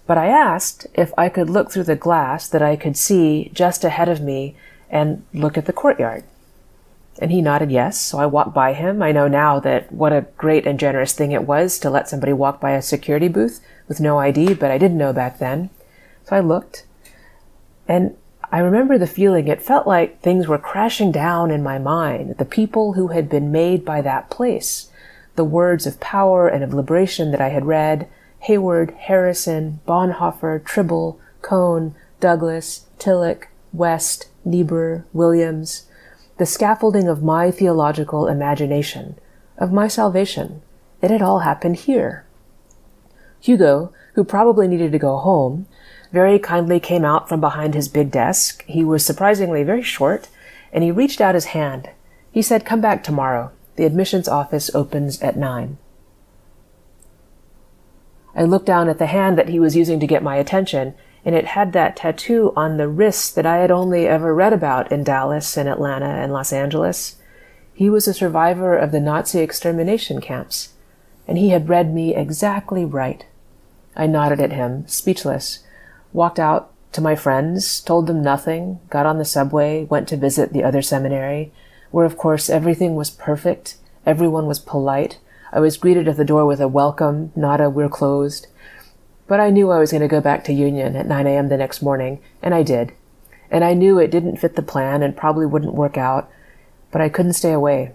But 0.08 0.18
I 0.18 0.30
asked 0.30 0.88
if 0.96 1.14
I 1.20 1.30
could 1.30 1.52
look 1.52 1.72
through 1.72 1.84
the 1.84 1.96
glass 1.96 2.48
that 2.48 2.64
I 2.64 2.76
could 2.76 2.98
see 2.98 3.52
just 3.54 3.84
ahead 3.84 4.10
of 4.10 4.20
me 4.20 4.56
and 4.90 5.24
look 5.34 5.58
at 5.58 5.66
the 5.66 5.74
courtyard. 5.74 6.24
And 7.20 7.32
he 7.32 7.42
nodded 7.42 7.72
yes, 7.72 8.00
so 8.00 8.18
I 8.18 8.26
walked 8.26 8.54
by 8.54 8.74
him. 8.74 9.04
I 9.04 9.12
know 9.12 9.28
now 9.28 9.60
that 9.60 9.92
what 9.92 10.14
a 10.14 10.26
great 10.38 10.66
and 10.66 10.80
generous 10.80 11.14
thing 11.14 11.32
it 11.32 11.48
was 11.48 11.78
to 11.80 11.90
let 11.90 12.10
somebody 12.10 12.34
walk 12.34 12.60
by 12.60 12.72
a 12.72 12.82
security 12.82 13.28
booth 13.28 13.64
with 13.88 14.00
no 14.00 14.20
ID, 14.20 14.56
but 14.56 14.72
I 14.72 14.78
didn't 14.78 14.98
know 14.98 15.14
back 15.14 15.38
then. 15.38 15.70
So 16.26 16.36
I 16.36 16.40
looked, 16.40 16.86
and 17.88 18.16
I 18.52 18.60
remember 18.60 18.98
the 18.98 19.08
feeling. 19.08 19.48
It 19.48 19.62
felt 19.62 19.86
like 19.86 20.22
things 20.22 20.48
were 20.48 20.58
crashing 20.58 21.12
down 21.12 21.52
in 21.52 21.62
my 21.62 21.78
mind. 21.78 22.38
The 22.38 22.46
people 22.46 22.94
who 22.94 23.10
had 23.10 23.30
been 23.30 23.52
made 23.52 23.84
by 23.84 24.02
that 24.02 24.30
place, 24.30 24.90
the 25.36 25.44
words 25.44 25.86
of 25.86 26.00
power 26.00 26.48
and 26.48 26.64
of 26.64 26.74
liberation 26.74 27.32
that 27.32 27.42
I 27.42 27.50
had 27.50 27.66
read, 27.66 28.08
Heyward, 28.48 28.94
Harrison, 28.96 29.80
Bonhoeffer, 29.88 30.62
Trible, 30.62 31.18
Cone, 31.42 31.96
Douglas, 32.20 32.86
Tillich, 33.00 33.46
West, 33.72 34.28
Niebuhr, 34.46 35.06
Williams, 35.14 35.86
the 36.38 36.46
scaffolding 36.46 37.08
of 37.08 37.24
my 37.24 37.52
theological 37.52 38.28
imagination, 38.28 39.18
of 39.58 39.72
my 39.72 39.88
salvation, 39.88 40.62
it 41.02 41.12
had 41.12 41.22
all 41.22 41.40
happened 41.40 41.78
here. 41.78 42.26
Hugo, 43.40 43.94
who 44.16 44.24
probably 44.24 44.68
needed 44.68 44.92
to 44.92 45.00
go 45.00 45.18
home, 45.18 45.68
very 46.12 46.40
kindly 46.40 46.80
came 46.80 47.04
out 47.04 47.28
from 47.28 47.42
behind 47.42 47.74
his 47.74 47.88
big 47.88 48.12
desk. 48.12 48.64
He 48.68 48.84
was 48.84 49.06
surprisingly 49.06 49.64
very 49.64 49.82
short, 49.82 50.30
and 50.72 50.84
he 50.84 50.92
reached 50.92 51.20
out 51.20 51.36
his 51.36 51.46
hand. 51.46 51.90
He 52.32 52.42
said, 52.42 52.66
Come 52.66 52.82
back 52.82 53.04
tomorrow. 53.04 53.52
The 53.76 53.86
admissions 53.86 54.28
office 54.28 54.74
opens 54.74 55.22
at 55.22 55.36
nine. 55.36 55.78
I 58.36 58.44
looked 58.44 58.66
down 58.66 58.90
at 58.90 58.98
the 58.98 59.08
hand 59.08 59.38
that 59.38 59.50
he 59.50 59.60
was 59.60 59.76
using 59.76 60.00
to 60.00 60.08
get 60.08 60.24
my 60.24 60.38
attention, 60.38 60.96
and 61.26 61.36
it 61.36 61.46
had 61.46 61.74
that 61.74 61.96
tattoo 61.96 62.52
on 62.56 62.78
the 62.78 62.88
wrist 62.88 63.36
that 63.36 63.46
I 63.46 63.58
had 63.58 63.72
only 63.72 64.08
ever 64.08 64.34
read 64.34 64.54
about 64.54 64.92
in 64.92 65.04
Dallas 65.04 65.58
and 65.58 65.70
Atlanta 65.70 66.06
and 66.06 66.34
Los 66.34 66.52
Angeles. 66.52 67.18
He 67.74 67.90
was 67.90 68.08
a 68.08 68.14
survivor 68.14 68.78
of 68.78 68.92
the 68.92 69.00
Nazi 69.00 69.40
extermination 69.40 70.22
camps, 70.22 70.74
and 71.28 71.38
he 71.38 71.50
had 71.50 71.70
read 71.70 71.94
me 71.94 72.16
exactly 72.16 72.86
right. 72.86 73.26
I 73.96 74.08
nodded 74.08 74.40
at 74.40 74.52
him, 74.52 74.88
speechless, 74.88 75.64
walked 76.12 76.40
out 76.40 76.72
to 76.94 77.02
my 77.02 77.16
friends, 77.16 77.82
told 77.82 78.08
them 78.08 78.22
nothing, 78.22 78.80
got 78.90 79.06
on 79.06 79.18
the 79.18 79.26
subway, 79.26 79.86
went 79.86 80.08
to 80.10 80.18
visit 80.18 80.54
the 80.54 80.64
other 80.64 80.82
seminary, 80.82 81.52
where 81.92 82.06
of 82.06 82.18
course 82.18 82.50
everything 82.50 82.96
was 82.96 83.10
perfect, 83.10 83.78
everyone 84.06 84.46
was 84.46 84.60
polite. 84.60 85.20
I 85.52 85.60
was 85.60 85.78
greeted 85.78 86.08
at 86.08 86.18
the 86.18 86.26
door 86.26 86.46
with 86.46 86.60
a 86.60 86.68
welcome, 86.68 87.32
not 87.36 87.62
a 87.62 87.70
we're 87.70 87.90
closed. 87.90 88.48
But 89.28 89.40
I 89.40 89.50
knew 89.50 89.72
I 89.72 89.80
was 89.80 89.92
going 89.92 90.02
to 90.02 90.08
go 90.08 90.22
back 90.22 90.44
to 90.46 90.54
Union 90.54 90.96
at 90.96 91.08
9 91.08 91.28
a.m. 91.28 91.50
the 91.50 91.58
next 91.58 91.82
morning, 91.82 92.20
and 92.42 92.54
I 92.54 92.64
did. 92.64 92.94
And 93.50 93.64
I 93.64 93.74
knew 93.74 94.00
it 94.00 94.12
didn't 94.12 94.38
fit 94.38 94.56
the 94.56 94.62
plan 94.62 95.02
and 95.02 95.16
probably 95.16 95.46
wouldn't 95.46 95.76
work 95.76 95.98
out, 95.98 96.30
but 96.92 97.02
I 97.02 97.10
couldn't 97.10 97.34
stay 97.34 97.52
away. 97.52 97.94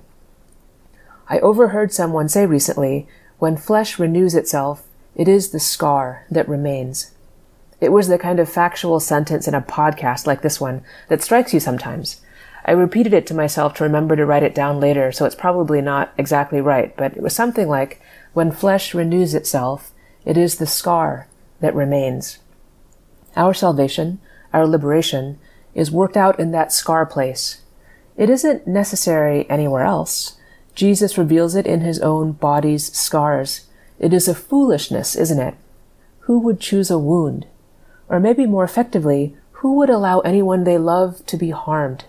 I 1.28 1.38
overheard 1.40 1.92
someone 1.92 2.28
say 2.28 2.47
recently, 2.47 3.06
when 3.38 3.56
flesh 3.56 3.99
renews 3.99 4.35
itself, 4.35 4.85
it 5.14 5.28
is 5.28 5.50
the 5.50 5.61
scar 5.61 6.25
that 6.30 6.49
remains. 6.49 7.12
It 7.80 7.92
was 7.92 8.08
the 8.08 8.18
kind 8.18 8.40
of 8.40 8.49
factual 8.49 8.99
sentence 8.99 9.47
in 9.47 9.54
a 9.54 9.61
podcast 9.61 10.26
like 10.26 10.42
this 10.42 10.61
one 10.61 10.82
that 11.08 11.23
strikes 11.23 11.52
you 11.52 11.61
sometimes. 11.61 12.23
I 12.64 12.73
repeated 12.73 13.14
it 13.14 13.26
to 13.28 13.35
myself 13.35 13.75
to 13.75 13.85
remember 13.85 14.16
to 14.16 14.26
write 14.26 14.42
it 14.42 14.54
down 14.54 14.80
later, 14.80 15.12
so 15.12 15.25
it's 15.25 15.35
probably 15.35 15.80
not 15.80 16.12
exactly 16.18 16.61
right, 16.61 16.97
but 16.97 17.16
it 17.16 17.23
was 17.23 17.35
something 17.35 17.68
like, 17.68 18.00
when 18.32 18.50
flesh 18.50 18.94
renews 18.94 19.35
itself, 19.35 19.92
it 20.28 20.37
is 20.37 20.56
the 20.56 20.66
scar 20.66 21.26
that 21.61 21.75
remains. 21.75 22.38
Our 23.35 23.54
salvation, 23.54 24.20
our 24.52 24.66
liberation, 24.66 25.38
is 25.75 25.90
worked 25.90 26.18
out 26.18 26.38
in 26.38 26.50
that 26.50 26.70
scar 26.70 27.06
place. 27.06 27.62
It 28.14 28.28
isn't 28.28 28.66
necessary 28.66 29.49
anywhere 29.49 29.85
else. 29.85 30.37
Jesus 30.74 31.16
reveals 31.16 31.55
it 31.55 31.66
in 31.66 31.81
his 31.81 31.98
own 32.00 32.33
body's 32.33 32.94
scars. 32.94 33.68
It 33.98 34.12
is 34.12 34.29
a 34.29 34.35
foolishness, 34.35 35.16
isn't 35.16 35.40
it? 35.40 35.55
Who 36.20 36.38
would 36.40 36.61
choose 36.61 36.90
a 36.90 36.98
wound? 36.98 37.46
Or 38.07 38.20
maybe 38.20 38.44
more 38.44 38.64
effectively, 38.64 39.35
who 39.52 39.76
would 39.76 39.88
allow 39.88 40.20
anyone 40.20 40.64
they 40.64 40.76
love 40.76 41.24
to 41.24 41.38
be 41.38 41.50
harmed? 41.50 42.05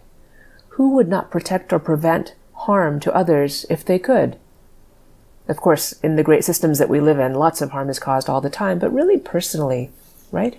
Who 0.72 0.94
would 0.94 1.08
not 1.08 1.32
protect 1.32 1.72
or 1.72 1.80
prevent 1.80 2.36
harm 2.54 3.00
to 3.00 3.16
others 3.16 3.66
if 3.70 3.86
they 3.86 3.98
could? 3.98 4.36
Of 5.50 5.58
course, 5.58 5.94
in 6.04 6.16
the 6.16 6.24
great 6.24 6.46
systems 6.46 6.78
that 6.78 6.90
we 6.90 7.00
live 7.00 7.18
in, 7.18 7.34
lots 7.34 7.60
of 7.60 7.72
harm 7.72 7.90
is 7.90 7.98
caused 7.98 8.30
all 8.30 8.40
the 8.40 8.52
time, 8.52 8.78
but 8.78 8.94
really 8.94 9.18
personally, 9.18 9.90
right? 10.32 10.58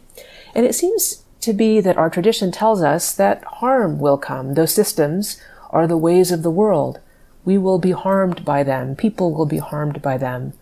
And 0.53 0.67
it 0.67 0.75
seems 0.75 1.25
to 1.43 1.53
be 1.53 1.81
that 1.81 1.97
our 1.97 2.11
tradition 2.11 2.51
tells 2.51 2.83
us 2.83 3.13
that 3.13 3.45
harm 3.45 4.01
will 4.01 4.19
come. 4.19 4.55
Those 4.55 4.75
systems 4.75 5.41
are 5.71 5.87
the 5.87 5.97
ways 5.97 6.33
of 6.33 6.43
the 6.43 6.51
world. 6.51 6.99
We 7.45 7.57
will 7.57 7.79
be 7.79 7.93
harmed 7.93 8.45
by 8.45 8.65
them. 8.65 8.97
People 8.97 9.33
will 9.33 9.47
be 9.47 9.59
harmed 9.59 10.03
by 10.03 10.19
them. 10.19 10.55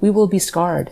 We 0.00 0.10
will 0.10 0.26
be 0.26 0.40
scarred. 0.40 0.90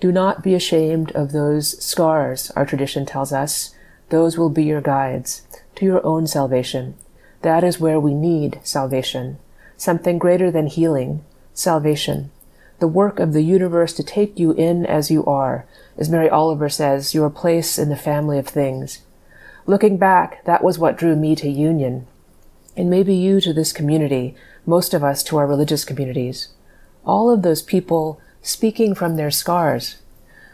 Do 0.00 0.10
not 0.10 0.42
be 0.42 0.54
ashamed 0.54 1.12
of 1.12 1.30
those 1.30 1.82
scars, 1.82 2.50
our 2.56 2.66
tradition 2.66 3.06
tells 3.06 3.32
us. 3.32 3.72
Those 4.08 4.36
will 4.36 4.50
be 4.50 4.64
your 4.64 4.80
guides 4.80 5.42
to 5.76 5.84
your 5.84 6.04
own 6.04 6.26
salvation. 6.26 6.96
That 7.42 7.62
is 7.62 7.78
where 7.78 8.00
we 8.00 8.14
need 8.14 8.58
salvation. 8.64 9.38
Something 9.76 10.18
greater 10.18 10.50
than 10.50 10.66
healing, 10.66 11.24
salvation. 11.60 12.30
The 12.78 12.88
work 12.88 13.20
of 13.20 13.32
the 13.32 13.42
universe 13.42 13.92
to 13.94 14.02
take 14.02 14.38
you 14.38 14.52
in 14.52 14.86
as 14.86 15.10
you 15.10 15.24
are, 15.26 15.66
as 15.98 16.08
Mary 16.08 16.30
Oliver 16.30 16.68
says, 16.68 17.14
your 17.14 17.28
place 17.28 17.78
in 17.78 17.90
the 17.90 17.96
family 17.96 18.38
of 18.38 18.48
things. 18.48 19.02
Looking 19.66 19.98
back, 19.98 20.44
that 20.46 20.64
was 20.64 20.78
what 20.78 20.96
drew 20.96 21.14
me 21.14 21.36
to 21.36 21.48
union. 21.48 22.06
And 22.76 22.88
maybe 22.88 23.14
you 23.14 23.40
to 23.42 23.52
this 23.52 23.72
community, 23.72 24.34
most 24.64 24.94
of 24.94 25.04
us 25.04 25.22
to 25.24 25.36
our 25.36 25.46
religious 25.46 25.84
communities. 25.84 26.48
All 27.04 27.30
of 27.30 27.42
those 27.42 27.60
people 27.60 28.20
speaking 28.40 28.94
from 28.94 29.16
their 29.16 29.30
scars. 29.30 29.98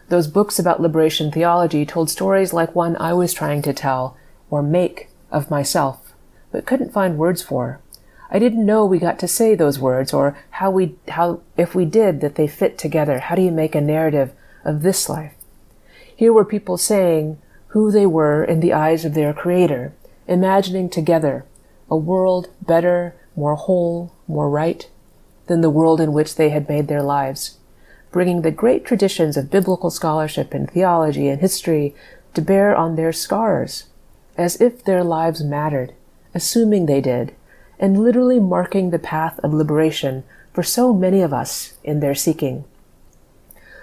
Those 0.09 0.27
books 0.27 0.59
about 0.59 0.81
liberation 0.81 1.31
theology 1.31 1.87
told 1.87 2.11
stories 2.11 2.53
like 2.53 2.75
one 2.75 2.97
I 2.97 3.13
was 3.13 3.33
trying 3.33 3.63
to 3.63 3.73
tell 3.73 4.17
or 4.51 4.63
make 4.63 5.09
of 5.31 5.51
myself, 5.51 6.15
but 6.51 6.67
couldn't 6.67 6.93
find 6.93 7.19
words 7.19 7.43
for. 7.43 7.81
I 8.31 8.39
didn't 8.39 8.67
know 8.67 8.85
we 8.85 8.99
got 8.99 9.19
to 9.21 9.29
say 9.29 9.55
those 9.55 9.79
words 9.79 10.13
or 10.13 10.37
how 10.51 10.71
we, 10.71 10.97
how, 11.09 11.41
if 11.57 11.75
we 11.75 11.85
did, 11.85 12.21
that 12.21 12.35
they 12.35 12.47
fit 12.47 12.79
together. 12.79 13.21
How 13.21 13.35
do 13.35 13.43
you 13.43 13.53
make 13.53 13.75
a 13.75 13.81
narrative 13.81 14.33
of 14.65 14.83
this 14.83 15.09
life? 15.09 15.35
Here 16.15 16.33
were 16.33 16.45
people 16.45 16.77
saying 16.77 17.39
who 17.69 17.91
they 17.91 18.07
were 18.07 18.43
in 18.43 18.61
the 18.61 18.73
eyes 18.73 19.05
of 19.05 19.15
their 19.15 19.33
creator, 19.33 19.93
imagining 20.27 20.89
together 20.89 21.45
a 21.91 21.97
world 21.97 22.49
better, 22.61 23.15
more 23.37 23.55
whole, 23.55 24.13
more 24.27 24.51
right 24.51 24.89
than 25.47 25.61
the 25.61 25.71
world 25.71 26.01
in 26.01 26.13
which 26.13 26.35
they 26.35 26.49
had 26.49 26.69
made 26.69 26.89
their 26.89 27.03
lives 27.03 27.59
bringing 28.17 28.41
the 28.41 28.51
great 28.51 28.83
traditions 28.83 29.37
of 29.37 29.51
biblical 29.51 29.91
scholarship 29.91 30.55
and 30.55 30.71
theology 30.71 31.29
and 31.29 31.43
history 31.43 31.95
to 32.33 32.41
bear 32.41 32.75
on 32.75 32.97
their 32.97 33.13
scars, 33.13 33.85
as 34.39 34.59
if 34.59 34.83
their 34.83 35.05
lives 35.05 35.45
mattered, 35.45 35.93
assuming 36.35 36.87
they 36.87 37.03
did, 37.03 37.35
and 37.79 38.03
literally 38.03 38.41
marking 38.41 38.91
the 38.91 38.99
path 38.99 39.39
of 39.41 39.53
liberation 39.53 40.25
for 40.53 40.63
so 40.63 40.93
many 40.93 41.21
of 41.21 41.33
us 41.33 41.75
in 41.85 42.01
their 42.01 42.15
seeking. 42.15 42.65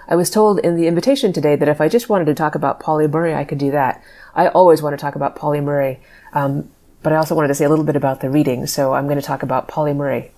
I 0.06 0.16
was 0.16 0.28
told 0.28 0.58
in 0.58 0.76
the 0.76 0.86
invitation 0.86 1.32
today 1.32 1.56
that 1.56 1.68
if 1.68 1.80
I 1.80 1.88
just 1.88 2.08
wanted 2.08 2.26
to 2.26 2.34
talk 2.34 2.54
about 2.54 2.80
Pauli 2.80 3.06
Murray, 3.06 3.34
I 3.34 3.44
could 3.44 3.58
do 3.58 3.70
that. 3.70 4.02
I 4.34 4.48
always 4.48 4.82
want 4.82 4.92
to 4.92 5.00
talk 5.00 5.14
about 5.14 5.36
Pauli 5.36 5.60
Murray, 5.60 6.00
um, 6.32 6.70
but 7.02 7.12
I 7.12 7.16
also 7.16 7.34
wanted 7.34 7.48
to 7.48 7.54
say 7.54 7.64
a 7.64 7.70
little 7.70 7.84
bit 7.84 7.96
about 7.96 8.20
the 8.20 8.28
reading, 8.28 8.66
so 8.66 8.92
I'm 8.92 9.06
going 9.06 9.20
to 9.20 9.26
talk 9.26 9.42
about 9.42 9.68
Pauli 9.68 9.94
Murray. 9.94 10.32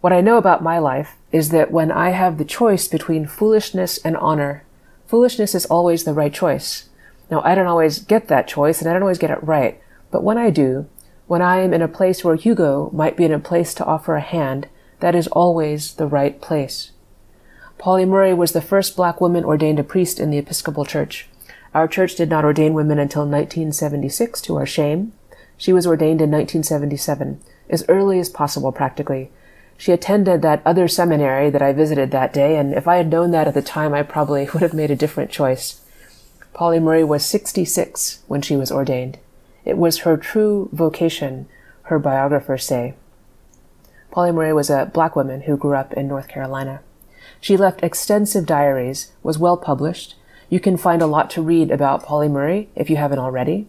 What 0.00 0.12
I 0.12 0.22
know 0.22 0.38
about 0.38 0.62
my 0.62 0.78
life 0.78 1.16
is 1.30 1.50
that 1.50 1.70
when 1.70 1.92
I 1.92 2.10
have 2.10 2.38
the 2.38 2.44
choice 2.44 2.88
between 2.88 3.26
foolishness 3.26 3.98
and 3.98 4.16
honor, 4.16 4.64
foolishness 5.06 5.54
is 5.54 5.66
always 5.66 6.04
the 6.04 6.14
right 6.14 6.32
choice. 6.32 6.88
Now, 7.30 7.42
I 7.42 7.54
don't 7.54 7.66
always 7.66 7.98
get 7.98 8.28
that 8.28 8.48
choice 8.48 8.80
and 8.80 8.88
I 8.88 8.92
don't 8.92 9.02
always 9.02 9.18
get 9.18 9.30
it 9.30 9.42
right, 9.42 9.80
but 10.10 10.24
when 10.24 10.38
I 10.38 10.50
do, 10.50 10.88
when 11.30 11.40
I 11.40 11.60
am 11.60 11.72
in 11.72 11.80
a 11.80 11.86
place 11.86 12.24
where 12.24 12.34
Hugo 12.34 12.90
might 12.92 13.16
be 13.16 13.24
in 13.24 13.30
a 13.30 13.38
place 13.38 13.72
to 13.74 13.84
offer 13.84 14.16
a 14.16 14.20
hand, 14.20 14.66
that 14.98 15.14
is 15.14 15.28
always 15.28 15.94
the 15.94 16.08
right 16.08 16.40
place. 16.40 16.90
Pauli 17.78 18.04
Murray 18.04 18.34
was 18.34 18.50
the 18.50 18.60
first 18.60 18.96
black 18.96 19.20
woman 19.20 19.44
ordained 19.44 19.78
a 19.78 19.84
priest 19.84 20.18
in 20.18 20.32
the 20.32 20.38
Episcopal 20.38 20.84
Church. 20.84 21.28
Our 21.72 21.86
church 21.86 22.16
did 22.16 22.28
not 22.30 22.44
ordain 22.44 22.74
women 22.74 22.98
until 22.98 23.22
1976, 23.22 24.40
to 24.40 24.56
our 24.56 24.66
shame. 24.66 25.12
She 25.56 25.72
was 25.72 25.86
ordained 25.86 26.20
in 26.20 26.32
1977, 26.32 27.40
as 27.68 27.84
early 27.88 28.18
as 28.18 28.28
possible 28.28 28.72
practically, 28.72 29.30
she 29.76 29.92
attended 29.92 30.42
that 30.42 30.62
other 30.66 30.88
seminary 30.88 31.48
that 31.48 31.62
I 31.62 31.72
visited 31.72 32.10
that 32.10 32.32
day, 32.32 32.56
and 32.56 32.74
if 32.74 32.88
I 32.88 32.96
had 32.96 33.08
known 33.08 33.30
that 33.30 33.46
at 33.46 33.54
the 33.54 33.62
time, 33.62 33.94
I 33.94 34.02
probably 34.02 34.48
would 34.52 34.62
have 34.62 34.74
made 34.74 34.90
a 34.90 34.96
different 34.96 35.30
choice. 35.30 35.80
Pauli 36.52 36.80
Murray 36.80 37.04
was 37.04 37.24
66 37.24 38.18
when 38.26 38.42
she 38.42 38.56
was 38.56 38.72
ordained. 38.72 39.18
It 39.64 39.76
was 39.76 39.98
her 39.98 40.16
true 40.16 40.68
vocation, 40.72 41.48
her 41.84 41.98
biographers 41.98 42.64
say. 42.64 42.94
Pauli 44.10 44.32
Murray 44.32 44.52
was 44.52 44.70
a 44.70 44.90
black 44.92 45.14
woman 45.14 45.42
who 45.42 45.56
grew 45.56 45.74
up 45.74 45.92
in 45.92 46.08
North 46.08 46.28
Carolina. 46.28 46.80
She 47.40 47.56
left 47.56 47.82
extensive 47.82 48.46
diaries, 48.46 49.12
was 49.22 49.38
well 49.38 49.56
published. 49.56 50.16
You 50.48 50.60
can 50.60 50.76
find 50.76 51.00
a 51.00 51.06
lot 51.06 51.30
to 51.30 51.42
read 51.42 51.70
about 51.70 52.04
Pauli 52.04 52.28
Murray 52.28 52.68
if 52.74 52.90
you 52.90 52.96
haven't 52.96 53.18
already. 53.18 53.66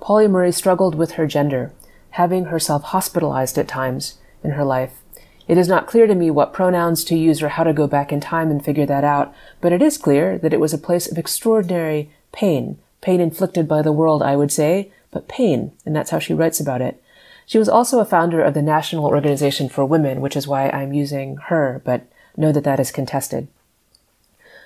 Pauli 0.00 0.28
Murray 0.28 0.52
struggled 0.52 0.94
with 0.94 1.12
her 1.12 1.26
gender, 1.26 1.72
having 2.10 2.46
herself 2.46 2.84
hospitalized 2.84 3.58
at 3.58 3.68
times 3.68 4.18
in 4.44 4.52
her 4.52 4.64
life 4.64 5.02
it 5.48 5.58
is 5.58 5.68
not 5.68 5.86
clear 5.86 6.06
to 6.06 6.14
me 6.14 6.30
what 6.30 6.52
pronouns 6.52 7.04
to 7.04 7.16
use 7.16 7.42
or 7.42 7.48
how 7.50 7.64
to 7.64 7.72
go 7.72 7.86
back 7.86 8.12
in 8.12 8.20
time 8.20 8.50
and 8.50 8.64
figure 8.64 8.86
that 8.86 9.04
out, 9.04 9.34
but 9.60 9.72
it 9.72 9.82
is 9.82 9.98
clear 9.98 10.38
that 10.38 10.52
it 10.52 10.60
was 10.60 10.72
a 10.72 10.78
place 10.78 11.10
of 11.10 11.18
extraordinary 11.18 12.10
pain, 12.32 12.78
pain 13.00 13.20
inflicted 13.20 13.66
by 13.66 13.82
the 13.82 13.92
world, 13.92 14.22
I 14.22 14.36
would 14.36 14.52
say, 14.52 14.92
but 15.12 15.28
pain, 15.28 15.70
and 15.86 15.94
that's 15.94 16.10
how 16.10 16.18
she 16.18 16.34
writes 16.34 16.58
about 16.58 16.82
it. 16.82 17.00
She 17.46 17.58
was 17.58 17.68
also 17.68 18.00
a 18.00 18.04
founder 18.04 18.42
of 18.42 18.54
the 18.54 18.62
National 18.62 19.04
Organization 19.04 19.68
for 19.68 19.84
Women, 19.84 20.20
which 20.20 20.36
is 20.36 20.48
why 20.48 20.68
I'm 20.70 20.92
using 20.92 21.36
her, 21.48 21.80
but 21.84 22.06
know 22.36 22.50
that 22.50 22.64
that 22.64 22.80
is 22.80 22.90
contested. 22.90 23.46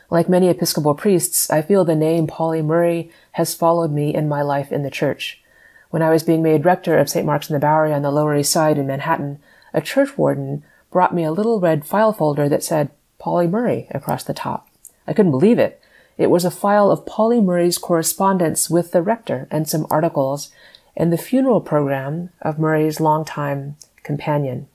Like 0.09 0.29
many 0.29 0.49
Episcopal 0.49 0.95
priests, 0.95 1.51
I 1.51 1.63
feel 1.63 1.85
the 1.85 1.97
name 1.97 2.27
Pauli 2.27 2.63
Murray 2.63 3.11
has 3.33 3.55
followed 3.55 3.91
me 3.91 4.15
in 4.15 4.29
my 4.29 4.41
life 4.41 4.71
in 4.71 4.83
the 4.83 4.91
church. 4.91 5.43
When 5.91 6.03
I 6.03 6.11
was 6.11 6.23
being 6.23 6.43
made 6.43 6.65
rector 6.65 6.97
of 6.97 7.09
St. 7.09 7.27
Mark's 7.27 7.51
in 7.51 7.55
the 7.55 7.61
Bowery 7.61 7.93
on 7.93 8.03
the 8.03 8.11
Lower 8.11 8.37
East 8.37 8.53
Side 8.53 8.79
in 8.79 8.87
Manhattan, 8.87 9.41
a 9.75 9.81
church 9.81 10.17
warden 10.17 10.63
brought 10.93 11.15
me 11.15 11.25
a 11.25 11.33
little 11.33 11.59
red 11.59 11.85
file 11.85 12.13
folder 12.13 12.49
that 12.49 12.63
said 12.63 12.91
Pauli 13.19 13.47
Murray 13.49 13.89
across 13.91 14.23
the 14.23 14.35
top. 14.35 14.69
I 15.07 15.13
couldn't 15.13 15.33
believe 15.33 15.59
it. 15.59 15.81
It 16.19 16.31
was 16.31 16.45
a 16.45 16.51
file 16.51 16.91
of 16.91 17.05
Pauli 17.05 17.41
Murray's 17.41 17.79
correspondence 17.79 18.71
with 18.71 18.93
the 18.93 19.03
rector 19.03 19.47
and 19.51 19.69
some 19.69 19.87
articles 19.91 20.51
and 20.97 21.13
the 21.13 21.19
funeral 21.19 21.61
program 21.61 22.31
of 22.41 22.59
Murray's 22.59 23.01
longtime 23.01 23.77
companion. 24.03 24.69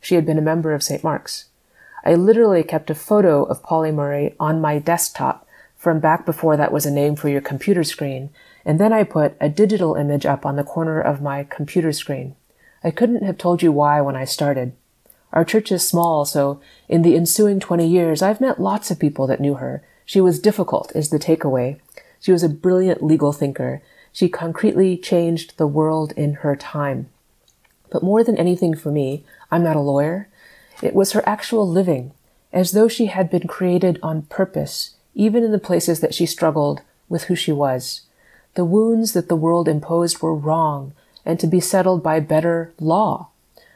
She 0.00 0.14
had 0.14 0.26
been 0.26 0.38
a 0.38 0.42
member 0.42 0.74
of 0.74 0.82
St. 0.82 1.02
Mark's. 1.02 1.46
I 2.04 2.14
literally 2.14 2.62
kept 2.62 2.90
a 2.90 2.94
photo 2.94 3.44
of 3.44 3.62
Pauli 3.62 3.90
Murray 3.90 4.34
on 4.38 4.60
my 4.60 4.78
desktop 4.78 5.46
from 5.76 6.00
back 6.00 6.26
before 6.26 6.56
that 6.56 6.72
was 6.72 6.84
a 6.86 6.90
name 6.90 7.16
for 7.16 7.28
your 7.28 7.40
computer 7.40 7.84
screen, 7.84 8.30
and 8.64 8.78
then 8.78 8.92
I 8.92 9.04
put 9.04 9.36
a 9.40 9.48
digital 9.48 9.94
image 9.94 10.26
up 10.26 10.44
on 10.44 10.56
the 10.56 10.64
corner 10.64 11.00
of 11.00 11.22
my 11.22 11.44
computer 11.44 11.92
screen. 11.92 12.34
I 12.84 12.90
couldn't 12.90 13.22
have 13.22 13.38
told 13.38 13.62
you 13.62 13.72
why 13.72 14.00
when 14.00 14.16
I 14.16 14.24
started. 14.24 14.72
Our 15.32 15.44
church 15.44 15.70
is 15.70 15.86
small, 15.86 16.24
so 16.24 16.60
in 16.88 17.02
the 17.02 17.14
ensuing 17.14 17.60
20 17.60 17.86
years, 17.86 18.22
I've 18.22 18.40
met 18.40 18.60
lots 18.60 18.90
of 18.90 18.98
people 18.98 19.26
that 19.26 19.40
knew 19.40 19.54
her. 19.54 19.82
She 20.04 20.20
was 20.20 20.40
difficult, 20.40 20.90
is 20.94 21.10
the 21.10 21.18
takeaway. 21.18 21.78
She 22.20 22.32
was 22.32 22.42
a 22.42 22.48
brilliant 22.48 23.02
legal 23.02 23.32
thinker. 23.32 23.82
She 24.12 24.28
concretely 24.28 24.96
changed 24.96 25.56
the 25.56 25.66
world 25.66 26.12
in 26.12 26.34
her 26.34 26.56
time. 26.56 27.08
But 27.90 28.02
more 28.02 28.24
than 28.24 28.36
anything 28.36 28.74
for 28.74 28.90
me, 28.90 29.24
I'm 29.50 29.62
not 29.62 29.76
a 29.76 29.80
lawyer. 29.80 30.28
It 30.82 30.94
was 30.94 31.12
her 31.12 31.26
actual 31.28 31.68
living, 31.68 32.12
as 32.52 32.72
though 32.72 32.88
she 32.88 33.06
had 33.06 33.30
been 33.30 33.46
created 33.46 33.98
on 34.02 34.22
purpose, 34.22 34.96
even 35.14 35.44
in 35.44 35.52
the 35.52 35.58
places 35.58 36.00
that 36.00 36.14
she 36.14 36.26
struggled 36.26 36.80
with 37.08 37.24
who 37.24 37.34
she 37.34 37.52
was. 37.52 38.02
The 38.54 38.64
wounds 38.64 39.12
that 39.12 39.28
the 39.28 39.36
world 39.36 39.68
imposed 39.68 40.20
were 40.20 40.34
wrong 40.34 40.92
and 41.24 41.38
to 41.40 41.46
be 41.46 41.60
settled 41.60 42.02
by 42.02 42.20
better 42.20 42.72
law. 42.80 43.28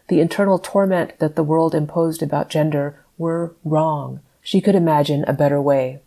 The 0.08 0.20
internal 0.20 0.58
torment 0.58 1.18
that 1.18 1.36
the 1.36 1.44
world 1.44 1.74
imposed 1.74 2.22
about 2.22 2.50
gender 2.50 2.98
were 3.18 3.54
wrong. 3.64 4.20
She 4.42 4.60
could 4.60 4.74
imagine 4.74 5.24
a 5.24 5.32
better 5.32 5.60
way. 5.60 6.00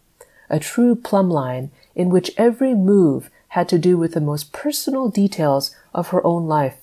A 0.50 0.60
true 0.60 0.96
plumb 0.96 1.30
line 1.30 1.72
in 1.96 2.10
which 2.10 2.32
every 2.38 2.74
move 2.74 3.30
had 3.50 3.70
to 3.70 3.80
do 3.80 3.98
with 3.98 4.14
the 4.14 4.22
most 4.22 4.52
personal 4.52 5.10
details 5.10 5.76
of 5.94 6.10
her 6.10 6.26
own 6.26 6.46
life. 6.46 6.78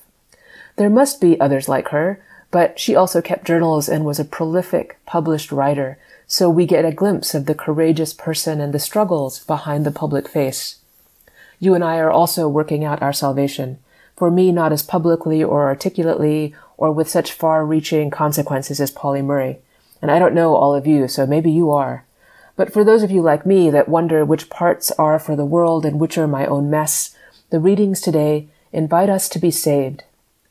There 0.75 0.89
must 0.89 1.21
be 1.21 1.39
others 1.39 1.69
like 1.69 1.89
her, 1.89 2.23
but 2.49 2.79
she 2.79 2.95
also 2.95 3.21
kept 3.21 3.45
journals 3.45 3.87
and 3.87 4.05
was 4.05 4.19
a 4.19 4.25
prolific 4.25 4.97
published 5.05 5.51
writer, 5.51 5.97
so 6.27 6.49
we 6.49 6.65
get 6.65 6.85
a 6.85 6.91
glimpse 6.91 7.35
of 7.35 7.45
the 7.45 7.55
courageous 7.55 8.13
person 8.13 8.59
and 8.59 8.73
the 8.73 8.79
struggles 8.79 9.43
behind 9.43 9.85
the 9.85 9.91
public 9.91 10.27
face. 10.27 10.77
You 11.59 11.75
and 11.75 11.83
I 11.83 11.97
are 11.97 12.11
also 12.11 12.49
working 12.49 12.83
out 12.83 13.01
our 13.01 13.13
salvation. 13.13 13.77
For 14.15 14.29
me, 14.29 14.51
not 14.51 14.71
as 14.71 14.83
publicly 14.83 15.43
or 15.43 15.65
articulately 15.65 16.53
or 16.77 16.91
with 16.91 17.09
such 17.09 17.33
far 17.33 17.65
reaching 17.65 18.09
consequences 18.09 18.79
as 18.79 18.91
Pauli 18.91 19.21
Murray. 19.21 19.59
And 20.01 20.11
I 20.11 20.19
don't 20.19 20.35
know 20.35 20.55
all 20.55 20.75
of 20.75 20.87
you, 20.87 21.07
so 21.07 21.25
maybe 21.25 21.51
you 21.51 21.71
are. 21.71 22.05
But 22.55 22.71
for 22.71 22.83
those 22.83 23.03
of 23.03 23.11
you 23.11 23.21
like 23.21 23.45
me 23.45 23.69
that 23.69 23.89
wonder 23.89 24.23
which 24.23 24.49
parts 24.49 24.91
are 24.91 25.17
for 25.17 25.35
the 25.35 25.45
world 25.45 25.85
and 25.85 25.99
which 25.99 26.17
are 26.17 26.27
my 26.27 26.45
own 26.45 26.69
mess, 26.69 27.15
the 27.49 27.59
readings 27.59 28.01
today 28.01 28.47
invite 28.71 29.09
us 29.09 29.29
to 29.29 29.39
be 29.39 29.51
saved. 29.51 30.03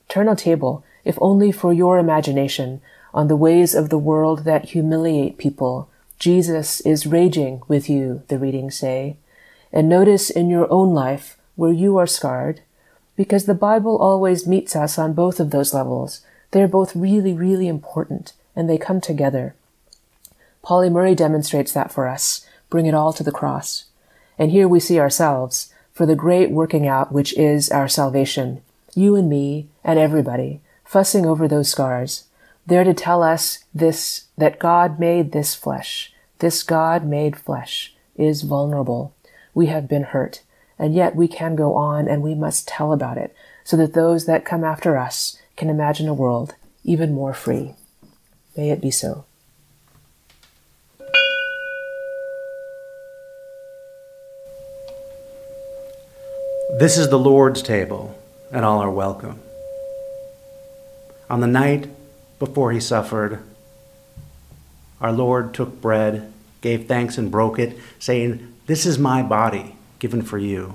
Turn 0.08 0.28
a 0.28 0.36
table 0.36 0.84
if 1.04 1.18
only 1.20 1.52
for 1.52 1.72
your 1.72 1.98
imagination, 1.98 2.80
on 3.14 3.28
the 3.28 3.36
ways 3.36 3.74
of 3.74 3.90
the 3.90 3.98
world 3.98 4.44
that 4.44 4.66
humiliate 4.66 5.36
people. 5.36 5.88
Jesus 6.18 6.80
is 6.80 7.06
raging 7.06 7.62
with 7.68 7.90
you, 7.90 8.22
the 8.28 8.38
readings 8.38 8.78
say. 8.78 9.16
And 9.72 9.88
notice 9.88 10.30
in 10.30 10.48
your 10.48 10.70
own 10.72 10.94
life 10.94 11.36
where 11.56 11.72
you 11.72 11.98
are 11.98 12.06
scarred, 12.06 12.60
because 13.16 13.46
the 13.46 13.54
Bible 13.54 13.96
always 13.98 14.46
meets 14.46 14.74
us 14.74 14.98
on 14.98 15.12
both 15.12 15.40
of 15.40 15.50
those 15.50 15.74
levels. 15.74 16.20
They're 16.50 16.68
both 16.68 16.96
really, 16.96 17.32
really 17.32 17.68
important, 17.68 18.32
and 18.56 18.68
they 18.68 18.78
come 18.78 19.00
together. 19.00 19.54
Pauli 20.62 20.88
Murray 20.88 21.14
demonstrates 21.14 21.72
that 21.72 21.92
for 21.92 22.06
us. 22.06 22.46
Bring 22.70 22.86
it 22.86 22.94
all 22.94 23.12
to 23.12 23.22
the 23.22 23.32
cross. 23.32 23.86
And 24.38 24.50
here 24.50 24.68
we 24.68 24.80
see 24.80 24.98
ourselves 24.98 25.72
for 25.92 26.06
the 26.06 26.16
great 26.16 26.50
working 26.50 26.86
out 26.86 27.12
which 27.12 27.36
is 27.36 27.70
our 27.70 27.88
salvation. 27.88 28.62
You 28.94 29.16
and 29.16 29.28
me 29.28 29.68
and 29.84 29.98
everybody 29.98 30.60
fussing 30.84 31.26
over 31.26 31.48
those 31.48 31.70
scars. 31.70 32.24
They're 32.66 32.84
to 32.84 32.94
tell 32.94 33.22
us 33.22 33.64
this, 33.74 34.26
that 34.38 34.58
God 34.58 35.00
made 35.00 35.32
this 35.32 35.54
flesh. 35.54 36.12
This 36.38 36.62
God 36.62 37.04
made 37.04 37.36
flesh 37.36 37.94
is 38.16 38.42
vulnerable. 38.42 39.14
We 39.54 39.66
have 39.66 39.88
been 39.88 40.04
hurt, 40.04 40.42
and 40.82 40.96
yet 40.96 41.14
we 41.14 41.28
can 41.28 41.54
go 41.54 41.76
on 41.76 42.08
and 42.08 42.24
we 42.24 42.34
must 42.34 42.66
tell 42.66 42.92
about 42.92 43.16
it 43.16 43.32
so 43.62 43.76
that 43.76 43.94
those 43.94 44.26
that 44.26 44.44
come 44.44 44.64
after 44.64 44.96
us 44.98 45.40
can 45.56 45.70
imagine 45.70 46.08
a 46.08 46.12
world 46.12 46.56
even 46.82 47.14
more 47.14 47.32
free. 47.32 47.76
May 48.56 48.70
it 48.70 48.80
be 48.80 48.90
so. 48.90 49.24
This 56.80 56.98
is 56.98 57.10
the 57.10 57.18
Lord's 57.18 57.62
table, 57.62 58.18
and 58.50 58.64
all 58.64 58.80
are 58.80 58.90
welcome. 58.90 59.38
On 61.30 61.38
the 61.38 61.46
night 61.46 61.88
before 62.40 62.72
he 62.72 62.80
suffered, 62.80 63.38
our 65.00 65.12
Lord 65.12 65.54
took 65.54 65.80
bread, 65.80 66.32
gave 66.60 66.88
thanks, 66.88 67.18
and 67.18 67.30
broke 67.30 67.60
it, 67.60 67.78
saying, 68.00 68.52
This 68.66 68.84
is 68.84 68.98
my 68.98 69.22
body 69.22 69.76
given 70.02 70.20
for 70.20 70.36
you. 70.36 70.74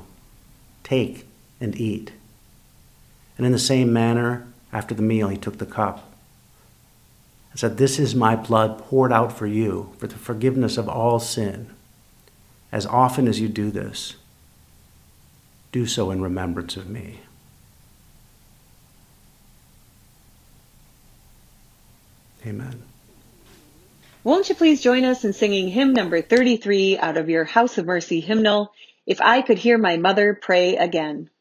Take 0.83 1.27
and 1.59 1.75
eat. 1.75 2.13
And 3.37 3.45
in 3.45 3.51
the 3.51 3.59
same 3.59 3.91
manner, 3.91 4.47
after 4.71 4.95
the 4.95 5.01
meal, 5.01 5.27
he 5.27 5.35
took 5.35 5.57
the 5.57 5.65
cup 5.65 6.13
and 7.51 7.59
said, 7.59 7.75
This 7.75 7.99
is 7.99 8.15
my 8.15 8.37
blood 8.37 8.79
poured 8.79 9.11
out 9.11 9.37
for 9.37 9.45
you 9.45 9.93
for 9.97 10.07
the 10.07 10.15
forgiveness 10.15 10.77
of 10.77 10.87
all 10.87 11.19
sin. 11.19 11.69
As 12.71 12.85
often 12.85 13.27
as 13.27 13.41
you 13.41 13.49
do 13.49 13.69
this, 13.69 14.15
do 15.73 15.85
so 15.85 16.09
in 16.09 16.21
remembrance 16.21 16.77
of 16.77 16.89
me. 16.89 17.19
Amen. 22.45 22.81
Won't 24.23 24.47
you 24.47 24.55
please 24.55 24.81
join 24.81 25.03
us 25.03 25.25
in 25.25 25.33
singing 25.33 25.67
hymn 25.67 25.91
number 25.91 26.21
33 26.21 26.97
out 26.97 27.17
of 27.17 27.29
your 27.29 27.43
House 27.43 27.77
of 27.77 27.85
Mercy 27.85 28.21
hymnal, 28.21 28.71
If 29.07 29.21
I 29.21 29.41
Could 29.41 29.59
Hear 29.59 29.79
My 29.79 29.97
Mother 29.97 30.37
Pray 30.41 30.77
Again? 30.77 31.31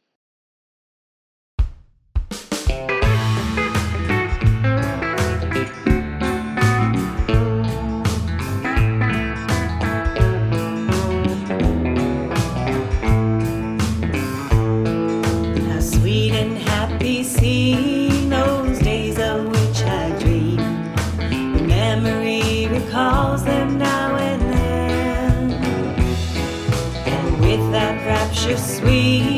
Sweet, 28.76 29.36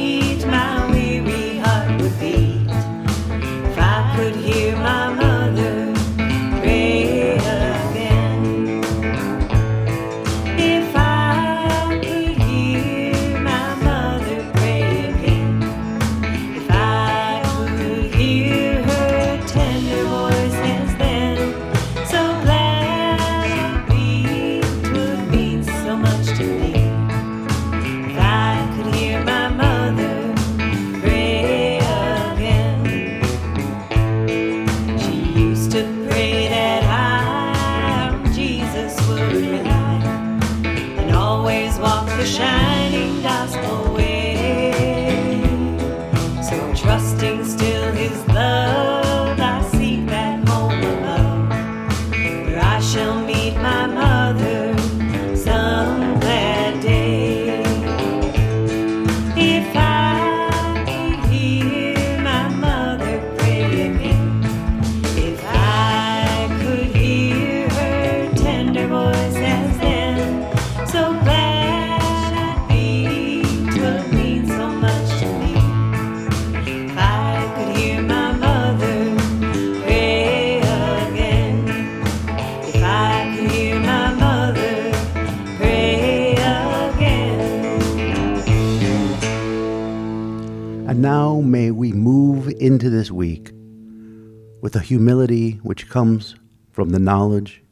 humility 94.88 95.61
which 95.62 95.88
comes 95.88 96.35
from 96.72 96.90
the 96.90 96.98
knowledge 96.98 97.62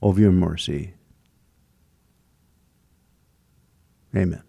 of 0.00 0.18
your 0.18 0.30
mercy. 0.30 0.94
Amen. 4.14 4.42